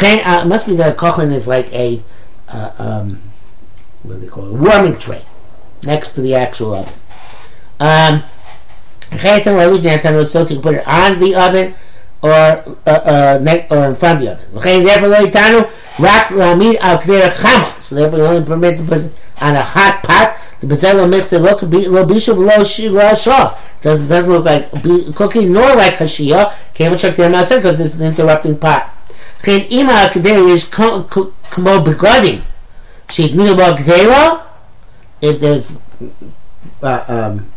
Uh, 0.01 0.45
must 0.45 0.65
be 0.65 0.75
that 0.75 0.97
kachlin 0.97 1.31
is 1.31 1.47
like 1.47 1.71
a, 1.73 2.01
uh, 2.47 2.71
um, 2.79 3.21
what 4.03 4.15
do 4.15 4.19
they 4.21 4.27
call 4.27 4.47
it? 4.47 4.51
A 4.51 4.53
warming 4.53 4.97
tray 4.97 5.23
next 5.85 6.11
to 6.13 6.21
the 6.21 6.33
actual 6.33 6.73
oven. 6.75 6.93
Um, 7.79 8.23
so 9.11 10.45
to 10.45 10.59
put 10.61 10.75
it 10.75 10.87
on 10.87 11.19
the 11.19 11.35
oven 11.35 11.75
or 12.21 12.31
uh, 12.31 12.63
uh, 12.85 13.65
or 13.69 13.85
in 13.85 13.95
front 13.95 14.21
of 14.21 14.25
the 14.25 14.31
oven. 14.31 14.45
So 17.81 17.95
therefore, 17.95 18.21
only 18.21 18.45
permit 18.45 18.77
to 18.77 18.83
put 18.85 19.11
on 19.41 19.55
a 19.55 19.61
hot 19.61 20.03
pot. 20.03 20.37
The 20.59 20.67
bezel 20.67 21.07
makes 21.07 21.33
it 21.33 21.39
look 21.39 21.63
lo 21.63 22.05
bishuv 22.05 22.37
lo 22.37 23.15
shah. 23.15 23.57
Doesn't 23.81 24.07
doesn't 24.07 24.31
look 24.31 24.45
like 24.45 24.71
cooking 25.15 25.51
nor 25.51 25.75
like 25.75 25.95
hashia. 25.95 26.53
Can't 26.73 26.99
check 26.99 27.15
the 27.15 27.23
maser 27.23 27.57
because 27.57 27.79
it's 27.79 27.95
an 27.95 28.03
interrupting 28.03 28.57
pot. 28.57 28.95
Chen 29.43 29.61
ima 29.71 30.09
kedei 30.11 30.49
is 30.49 30.65
kamo 30.65 31.83
begodim. 31.83 32.43
Sheitminu 33.07 33.57
ba 33.57 34.47
If 35.21 35.39
there's 35.39 35.77
uh, 36.83 37.03
um, 37.07 37.51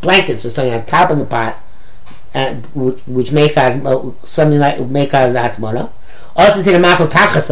blankets 0.00 0.44
or 0.44 0.50
something 0.50 0.74
on 0.74 0.84
top 0.84 1.10
of 1.10 1.18
the 1.18 1.24
pot, 1.24 1.56
and 2.34 2.64
which, 2.74 3.00
which 3.06 3.32
make 3.32 3.56
out 3.56 3.84
uh, 3.86 4.10
something 4.24 4.58
like 4.58 4.80
make 4.88 5.14
out 5.14 5.28
of 5.28 5.34
that 5.34 5.58
Also, 6.34 6.62
to 6.62 6.72
the 6.72 6.76
of 6.76 7.10
tachas 7.10 7.50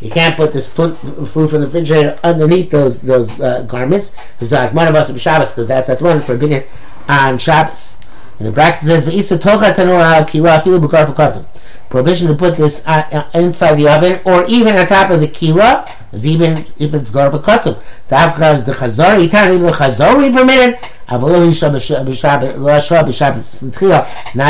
you 0.00 0.10
can't 0.10 0.36
put 0.36 0.52
this 0.52 0.68
food, 0.68 0.96
food 0.96 1.50
from 1.50 1.60
the 1.60 1.66
refrigerator 1.66 2.18
underneath 2.22 2.70
those 2.70 3.02
those 3.02 3.38
uh, 3.40 3.62
garments. 3.62 4.14
It's 4.40 4.52
like 4.52 4.72
one 4.72 4.88
of 4.88 4.94
us 4.94 5.16
Shabbos 5.20 5.52
because 5.52 5.68
that's 5.68 5.88
at 5.88 6.00
one 6.00 6.20
forbidden 6.20 6.64
on 7.08 7.38
Shabbos. 7.38 7.96
And 8.38 8.46
the 8.46 8.52
bracket 8.52 8.82
says 8.82 9.06
v'isa 9.06 9.38
tocha 9.38 9.72
tanur 9.74 10.24
kira. 10.28 11.44
Prohibition 11.90 12.28
to 12.28 12.34
put 12.34 12.56
this 12.56 12.86
uh, 12.86 13.08
uh, 13.10 13.38
inside 13.38 13.76
the 13.76 13.88
oven 13.88 14.20
or 14.24 14.44
even 14.46 14.76
on 14.76 14.86
top 14.86 15.10
of 15.10 15.20
the 15.20 15.28
kira 15.28 15.90
is 16.12 16.26
even 16.26 16.66
if 16.78 16.94
it's 16.94 17.10
gar 17.10 17.30
fakatum. 17.30 17.82
The 18.08 18.16
avchaz 18.16 18.64
the 18.64 18.72
chazor 18.72 19.26
itan 19.26 19.54
even 19.54 19.66
the 19.66 19.72
chazor 19.72 20.16
we 20.18 20.30
permitted. 20.30 20.78
Not 21.10 21.20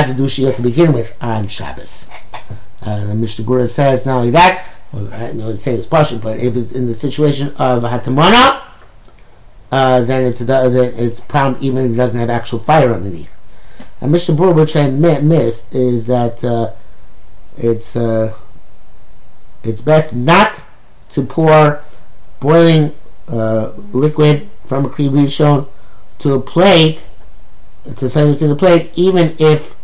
to 0.06 0.14
do 0.14 0.24
shiyah 0.24 0.56
to 0.56 0.62
begin 0.62 0.92
with 0.92 1.16
on 1.22 1.46
Shabbos. 1.46 2.10
Uh, 2.82 3.06
the 3.06 3.14
Mishnah 3.14 3.66
says 3.68 4.04
not 4.04 4.18
only 4.18 4.30
that 4.32 4.64
I 4.92 5.32
know 5.32 5.54
saying 5.54 5.78
it's 5.78 5.86
partial, 5.86 6.18
but 6.18 6.38
if 6.38 6.56
it's 6.56 6.72
in 6.72 6.86
the 6.86 6.94
situation 6.94 7.48
of 7.56 7.82
hatamana, 7.82 8.62
uh, 9.70 10.00
then 10.00 10.24
it's 10.24 10.38
then 10.38 10.94
it's 10.96 11.20
problem 11.20 11.62
even 11.62 11.84
if 11.84 11.92
it 11.92 11.96
doesn't 11.96 12.18
have 12.18 12.30
actual 12.30 12.58
fire 12.58 12.92
underneath. 12.94 13.36
And 14.00 14.12
Mishnah 14.12 14.34
Bur, 14.34 14.52
which 14.52 14.76
I 14.76 14.88
missed, 14.88 15.74
is 15.74 16.06
that 16.06 16.42
uh, 16.42 16.72
it's 17.56 17.96
uh, 17.96 18.34
it's 19.62 19.80
best 19.80 20.14
not 20.14 20.64
to 21.10 21.22
pour 21.22 21.82
boiling 22.40 22.94
uh, 23.28 23.72
liquid 23.92 24.48
from 24.64 24.86
a 24.86 24.88
kli 24.88 25.10
rishon 25.10 25.68
to 26.20 26.32
a 26.32 26.40
plate 26.40 27.04
to 27.96 28.08
something 28.08 28.42
in 28.42 28.50
the 28.50 28.56
plate, 28.56 28.90
even 28.94 29.34
if 29.38 29.76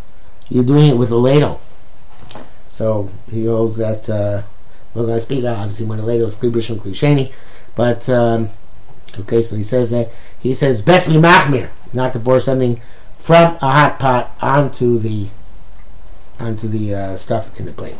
you're 0.48 0.64
doing 0.64 0.90
it 0.90 0.96
with 0.96 1.10
a 1.10 1.16
ladle. 1.16 1.60
So 2.68 3.10
he 3.30 3.46
holds 3.46 3.76
that 3.76 4.08
uh, 4.08 4.42
we're 4.94 5.06
going 5.06 5.16
to 5.16 5.20
speak 5.20 5.44
obviously 5.44 5.86
one 5.86 5.98
of 5.98 6.06
the 6.06 6.12
is 6.12 6.36
klibrish 6.36 6.70
and 6.70 6.80
klisheni, 6.80 7.32
but 7.74 8.08
um, 8.08 8.50
okay. 9.18 9.42
So 9.42 9.56
he 9.56 9.62
says 9.62 9.90
that 9.90 10.10
he 10.38 10.54
says 10.54 10.82
best 10.82 11.08
be 11.08 11.14
machmir, 11.14 11.70
not 11.92 12.12
to 12.12 12.20
pour 12.20 12.40
something 12.40 12.80
from 13.18 13.56
a 13.56 13.70
hot 13.70 13.98
pot 13.98 14.36
onto 14.40 14.98
the 14.98 15.28
onto 16.38 16.68
the 16.68 16.94
uh, 16.94 17.16
stuff 17.16 17.58
in 17.58 17.66
the 17.66 17.72
plate. 17.72 17.96